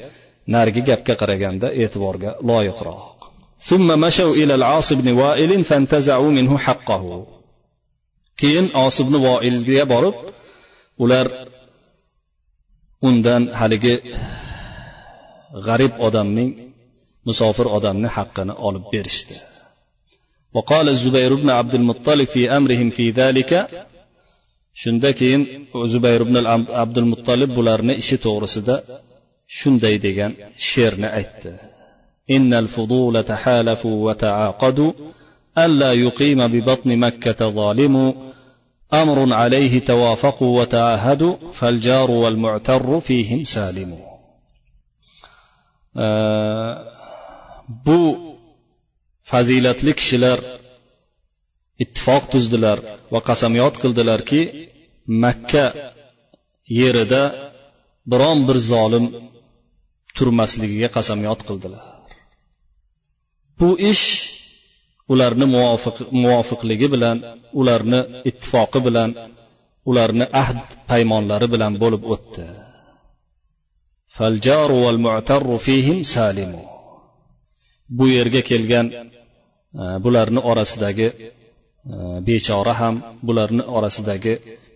narigi 0.53 0.81
gapga 0.89 1.13
qaraganda 1.21 1.67
e'tiborga 1.83 2.31
loyiqroq 2.49 3.03
ثم 3.69 3.87
مشوا 4.05 4.33
إلى 4.41 4.53
العاص 4.59 4.89
بن 4.93 5.07
وائل 5.21 5.51
فانتزعوا 5.69 6.31
منه 6.37 6.57
حقه 6.65 7.03
keyin 8.41 8.67
osibni 8.85 9.17
voilga 9.25 9.83
borib 9.93 10.15
ular 11.03 11.27
undan 13.07 13.43
haligi 13.59 13.95
g'arib 15.67 15.93
odamning 16.07 16.49
musofir 17.27 17.67
odamni 17.77 18.09
haqqini 18.17 18.53
olib 18.67 18.85
berishdi 18.93 19.37
وقال 20.55 20.89
الزبير 20.89 21.31
بن 21.35 21.49
عبد 21.49 21.75
المطلب 21.75 22.27
في 22.33 22.41
أمرهم 22.57 22.89
في 22.97 23.05
ذلك 23.11 23.51
shunda 24.81 25.09
keyin 25.19 25.41
zubayr 25.93 26.21
ibn 26.25 26.35
abdul 26.83 27.07
muttolib 27.11 27.49
bularni 27.57 27.93
ishi 28.01 28.17
to'g'risida 28.25 28.75
shunday 29.57 29.95
degan 30.05 30.31
she'rni 30.67 31.09
aytdi 31.19 31.51
إن 32.35 32.53
الفضول 32.53 33.23
تحالفوا 33.23 33.97
وتعاقدوا 34.07 34.91
ألا 35.57 35.91
يقيم 35.93 36.47
ببطن 36.47 36.89
مكة 37.05 37.49
ظالم 37.49 37.95
أمر 38.93 39.33
عليه 39.33 39.79
توافقوا 39.79 40.61
وتعاهدوا 40.61 41.35
فالجار 41.53 42.11
والمعتر 42.11 42.99
فيهم 42.99 43.43
سالم 43.43 43.97
bu 47.85 48.01
fazilatli 49.31 49.91
kishilar 49.99 50.39
ittifoq 51.83 52.23
tuzdilar 52.33 52.77
va 53.13 53.19
qasamyod 53.29 53.73
qildilarki 53.81 54.41
makka 55.23 55.65
yerida 56.79 57.23
biron 58.11 58.39
bir 58.47 58.57
zolim 58.71 59.05
turmasligiga 60.17 60.89
qasamyod 60.97 61.39
qildilar 61.47 61.83
bu 63.59 63.69
ish 63.91 64.05
ularni 65.12 65.46
muvofiqligi 66.24 66.88
bilan 66.94 67.16
ularni 67.60 68.00
ittifoqi 68.30 68.80
bilan 68.86 69.10
ularni 69.90 70.26
ahd 70.42 70.58
paymonlari 70.90 71.46
bilan 71.54 71.72
bo'lib 71.82 72.02
o'tdi. 72.14 72.44
Bu 77.98 78.04
yerga 78.16 78.40
kelgan 78.50 78.86
e, 78.92 78.98
bularni 80.04 80.40
orasidagi 80.50 81.08
e, 81.12 81.16
bechora 82.28 82.74
ham 82.80 82.94
bularni 83.28 83.64
orasidagi 83.76 84.34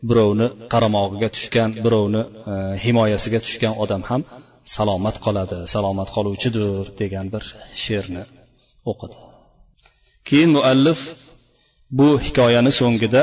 birovni 0.09 0.47
qaramog'iga 0.72 1.28
tushgan 1.37 1.70
birovni 1.84 2.22
e, 2.53 2.55
himoyasiga 2.84 3.39
tushgan 3.45 3.74
odam 3.84 4.03
ham 4.11 4.22
salomat 4.76 5.16
qoladi 5.26 5.59
salomat 5.74 6.09
qoluvchidir 6.16 6.84
degan 7.01 7.26
bir 7.34 7.45
she'rni 7.82 8.22
o'qidi. 8.93 9.26
Keyin 10.29 10.51
muallif 10.57 11.01
bu 11.99 12.09
hikoyani 12.27 12.72
so'ngida 12.81 13.22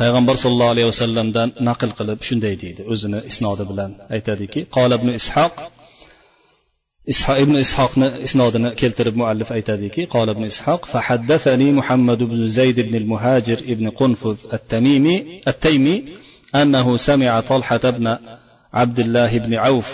payg'ambar 0.00 0.36
sollallohu 0.44 0.72
alayhi 0.74 0.88
vasallamdan 0.92 1.48
naql 1.68 1.90
qilib 1.98 2.20
shunday 2.28 2.54
deydi 2.62 2.82
o'zini 2.92 3.20
isnodi 3.30 3.64
bilan 3.70 3.90
aytadiki 4.14 4.60
qola 4.76 4.94
ibn 5.00 5.08
ishoq 5.20 5.54
ibn 7.44 7.54
ishoqni 7.64 8.08
isnodini 8.26 8.70
keltirib 8.80 9.16
muallif 9.20 9.48
aytadiki 9.58 10.02
qola 10.14 10.30
ibn 10.36 10.44
ishoq 10.52 10.80
فحدثني 10.92 11.68
محمد 11.78 12.20
بن 12.30 12.40
زيد 12.58 12.78
بن 12.88 12.94
المهاجر 13.02 13.58
ابن 13.72 13.86
قنفذ 14.00 14.36
التميمي 14.56 15.16
التيمي 15.50 15.96
أنه 16.60 16.86
سمع 17.08 17.40
طلحة 17.40 17.84
بن 17.98 18.06
عبد 18.80 18.98
الله 19.04 19.38
بن 19.38 19.54
عوف 19.54 19.88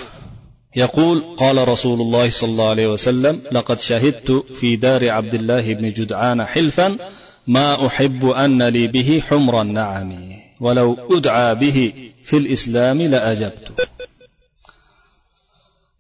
يقول 0.76 1.24
قال 1.38 1.68
رسول 1.68 2.02
الله 2.02 2.30
صلى 2.30 2.50
الله 2.50 2.70
عليه 2.70 2.88
وسلم 2.88 3.42
لقد 3.52 3.82
شهدت 3.82 4.44
في 4.60 4.76
دار 4.76 5.10
عبد 5.10 5.34
الله 5.34 5.74
بن 5.74 5.94
جدعان 5.94 6.46
حلفا 6.46 6.98
ما 7.48 7.88
أحب 7.88 8.30
أن 8.30 8.64
لي 8.64 8.88
به 8.88 9.24
حمر 9.28 9.62
النعم 9.62 10.32
ولو 10.60 10.98
أدعى 11.12 11.56
به 11.56 11.94
في 12.24 12.38
الإسلام 12.38 13.02
لأجبت 13.02 13.90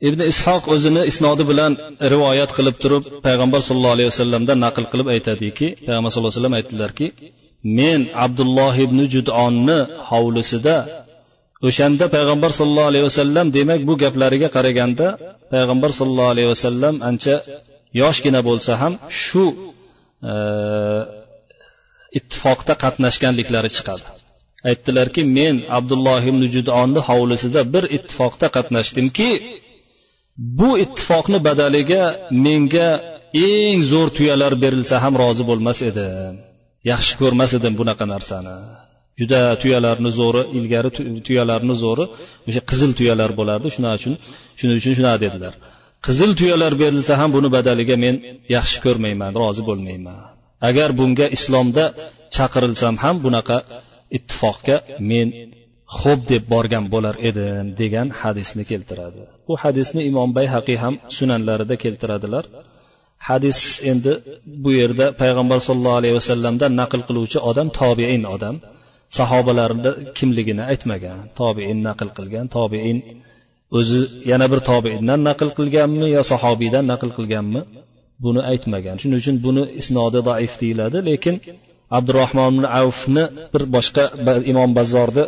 ibn 0.08 0.22
ishoq 0.32 0.64
o'zini 0.74 1.02
isnodi 1.12 1.43
bilan 1.52 1.74
rivoyat 2.14 2.52
qilib 2.58 2.76
turib 2.84 3.04
payg'ambar 3.26 3.60
sallallohu 3.68 3.95
alayhi 3.97 4.10
vasallamdan 4.14 4.58
naql 4.66 4.86
qilib 4.91 5.08
aytadiki 5.16 5.68
payg'ambar 5.88 6.10
sallallohu 6.12 6.32
alayhi 6.32 6.41
vasallam 6.41 6.58
aytdilarki 6.60 7.08
men 7.80 8.00
abdulloh 8.26 8.74
ibn 8.86 9.00
judonni 9.14 9.78
hovlisida 10.10 10.76
o'shanda 11.69 12.05
payg'ambar 12.17 12.51
sollallohu 12.59 12.91
alayhi 12.93 13.07
vasallam 13.11 13.47
demak 13.59 13.81
bu 13.89 13.95
gaplariga 14.05 14.49
qaraganda 14.57 15.07
payg'ambar 15.55 15.91
sollallohu 15.99 16.33
alayhi 16.35 16.51
vasallam 16.55 16.95
ancha 17.09 17.35
yoshgina 18.03 18.41
bo'lsa 18.49 18.73
ham 18.83 18.93
shu 19.25 19.45
e, 20.31 20.35
ittifoqda 22.19 22.73
qatnashganliklari 22.85 23.71
chiqadi. 23.77 24.07
Aytdilarki 24.71 25.23
men 25.39 25.55
abdulloh 25.79 26.23
ibn 26.31 26.43
judonni 26.55 27.01
hovlisida 27.09 27.61
bir 27.75 27.85
ittifoqda 27.97 28.47
qatnashdimki 28.57 29.31
bu 30.59 30.71
ittifoqni 30.85 31.39
badaliga 31.49 32.03
menga 32.47 32.89
eng 33.49 33.79
zo'r 33.93 34.09
tuyalar 34.17 34.53
berilsa 34.65 34.95
ham 35.05 35.15
rozi 35.23 35.45
bo'lmas 35.51 35.79
edim. 35.91 36.35
Yaxshi 36.91 37.15
ko'rmas 37.21 37.51
edim 37.59 37.73
bunaqa 37.81 38.05
narsani. 38.15 38.55
Juda 39.21 39.41
tuyalarni 39.62 40.11
zo'ri 40.21 40.43
ilgari 40.59 40.91
tuyalarni 41.27 41.75
zo'ri 41.85 42.05
o'sha 42.49 42.62
qizil 42.71 42.91
tuyalar 42.99 43.31
bo'lardi. 43.39 43.67
Shuning 43.75 43.93
uchun 43.99 44.15
shuning 44.59 44.77
uchun 44.81 44.93
shunaqa 44.99 45.19
dedilar. 45.25 45.55
Qizil 46.07 46.31
tuyalar 46.41 46.73
berilsa 46.83 47.12
ham 47.21 47.31
buni 47.37 47.49
badaliga 47.57 47.97
men 48.05 48.15
yaxshi 48.57 48.79
ko'rmayman 48.87 49.33
rozi 49.43 49.62
bo'lmayman. 49.69 50.19
Agar 50.69 50.89
bunga 51.01 51.27
islomda 51.37 51.85
chaqirilsam 52.37 52.95
ham 53.05 53.17
bunaqa 53.25 53.57
ittifoqqa 54.17 54.77
men 55.11 55.29
xo'p 55.99 56.21
deb 56.33 56.43
borgan 56.55 56.85
bo'lar 56.95 57.15
edim 57.29 57.67
degan 57.81 58.09
hadisni 58.21 58.65
keltiradi. 58.71 59.21
Bu 59.49 59.55
hadisni 59.62 60.03
imom 60.11 60.31
bayhaqiy 60.39 60.79
ham 60.85 60.95
sunanlarida 61.17 61.75
keltiradilar. 61.85 62.45
Hadis 63.29 63.59
endi 63.91 64.12
bu 64.65 64.71
yerda 64.81 65.07
payg'ambar 65.23 65.59
sollallohu 65.69 65.99
alayhi 66.01 66.17
vasallamdan 66.21 66.73
naql 66.81 67.01
qiluvchi 67.09 67.39
odam 67.51 67.69
tobein 67.81 68.25
odam. 68.37 68.57
Sahobalarni 69.19 69.91
kimligini 70.19 70.63
aytmagan. 70.73 71.19
Tobein 71.41 71.79
naql 71.89 72.09
qilgan. 72.19 72.47
Tobein 72.57 72.99
o'zi 73.79 74.01
yana 74.31 74.47
bir 74.53 74.61
tobeindan 74.71 75.21
naql 75.29 75.49
qilganmi 75.59 76.07
yo 76.17 76.23
sahobiydan 76.33 76.85
naql 76.93 77.11
qilganmi? 77.19 77.61
Buni 78.25 78.41
aytmagan. 78.51 78.97
Shuning 79.03 79.19
uchun 79.23 79.37
buni 79.47 79.63
isnodi 79.81 80.19
zaif 80.29 80.53
deyiladi 80.63 80.99
lekin 81.11 81.35
abdurahmon 81.99 82.51
ibn 82.55 82.65
avfni 82.81 83.25
bir 83.53 83.63
boshqa 83.75 84.05
imom 84.53 84.71
bazzorni 84.79 85.25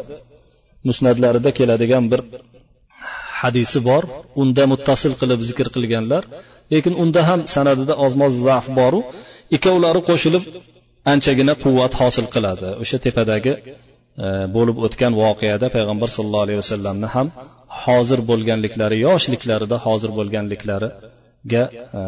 musnatlarida 0.88 1.50
keladigan 1.58 2.04
bir 2.12 2.20
hadisi 3.40 3.78
bor. 3.88 4.02
Unda 4.42 4.62
muttasil 4.72 5.12
qilib 5.20 5.40
zikr 5.48 5.66
qilganlar. 5.76 6.22
Lekin 6.72 6.94
unda 7.02 7.20
ham 7.28 7.40
sanadida 7.54 7.94
ozmoz 8.04 8.34
zaf 8.46 8.66
boru. 8.78 9.00
Ikkovlari 9.56 10.00
qo'shilib 10.08 10.44
anchagina 11.12 11.54
quvvat 11.64 11.92
hosil 12.00 12.26
qiladi. 12.34 12.68
O'sha 12.82 12.98
tepadagi 13.06 13.52
e, 13.62 14.28
bo'lib 14.56 14.76
o'tgan 14.86 15.12
voqeada 15.22 15.66
payg'ambar 15.76 16.08
sallallohu 16.16 16.46
alayhi 16.46 16.60
vasallamni 16.62 17.08
ham 17.16 17.28
hozir 17.82 18.20
bo'lganliklari 18.30 18.96
yoshliklarida 19.06 19.76
hozir 19.86 20.10
bo'lganliklariga 20.18 21.64
e, 22.00 22.02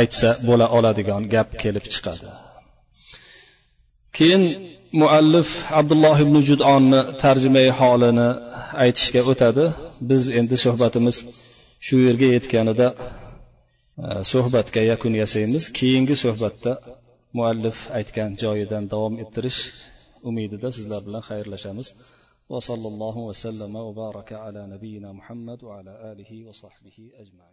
aytsa 0.00 0.28
bo'la 0.48 0.66
oladigan 0.76 1.22
gap 1.34 1.48
kelib 1.62 1.84
chiqadi. 1.94 2.28
Keyin 4.16 4.42
muallif 5.02 5.50
abdulloh 5.80 6.16
ibn 6.24 6.36
judonni 6.48 7.00
tarjimai 7.22 7.68
holini 7.80 8.28
aytishga 8.84 9.22
o'tadi. 9.32 9.64
Biz 10.10 10.22
endi 10.38 10.56
suhbatimiz 10.64 11.16
shu 11.86 11.96
yerga 12.06 12.28
yetganida 12.36 12.88
e, 12.96 12.98
suhbatga 14.32 14.82
yakun 14.92 15.12
yasaymiz. 15.22 15.64
Keyingi 15.78 16.16
suhbatda 16.24 16.72
muallif 17.37 17.77
aytgan 17.97 18.31
joyidan 18.43 18.83
davom 18.93 19.13
ettirish 19.23 19.59
umidida 20.29 20.69
sizlar 20.77 21.01
bilan 21.07 21.23
xayrlashamiz 21.29 21.89
وصلى 22.53 22.87
الله 22.93 23.15
وسلم 23.29 23.73
وبارك 23.87 24.29
على 24.33 24.61
نبينا 24.73 25.09
محمد 25.19 25.59
وعلى 25.67 25.93
آله 26.11 26.31
وصحبه 26.47 26.97
أجمعين 27.23 27.50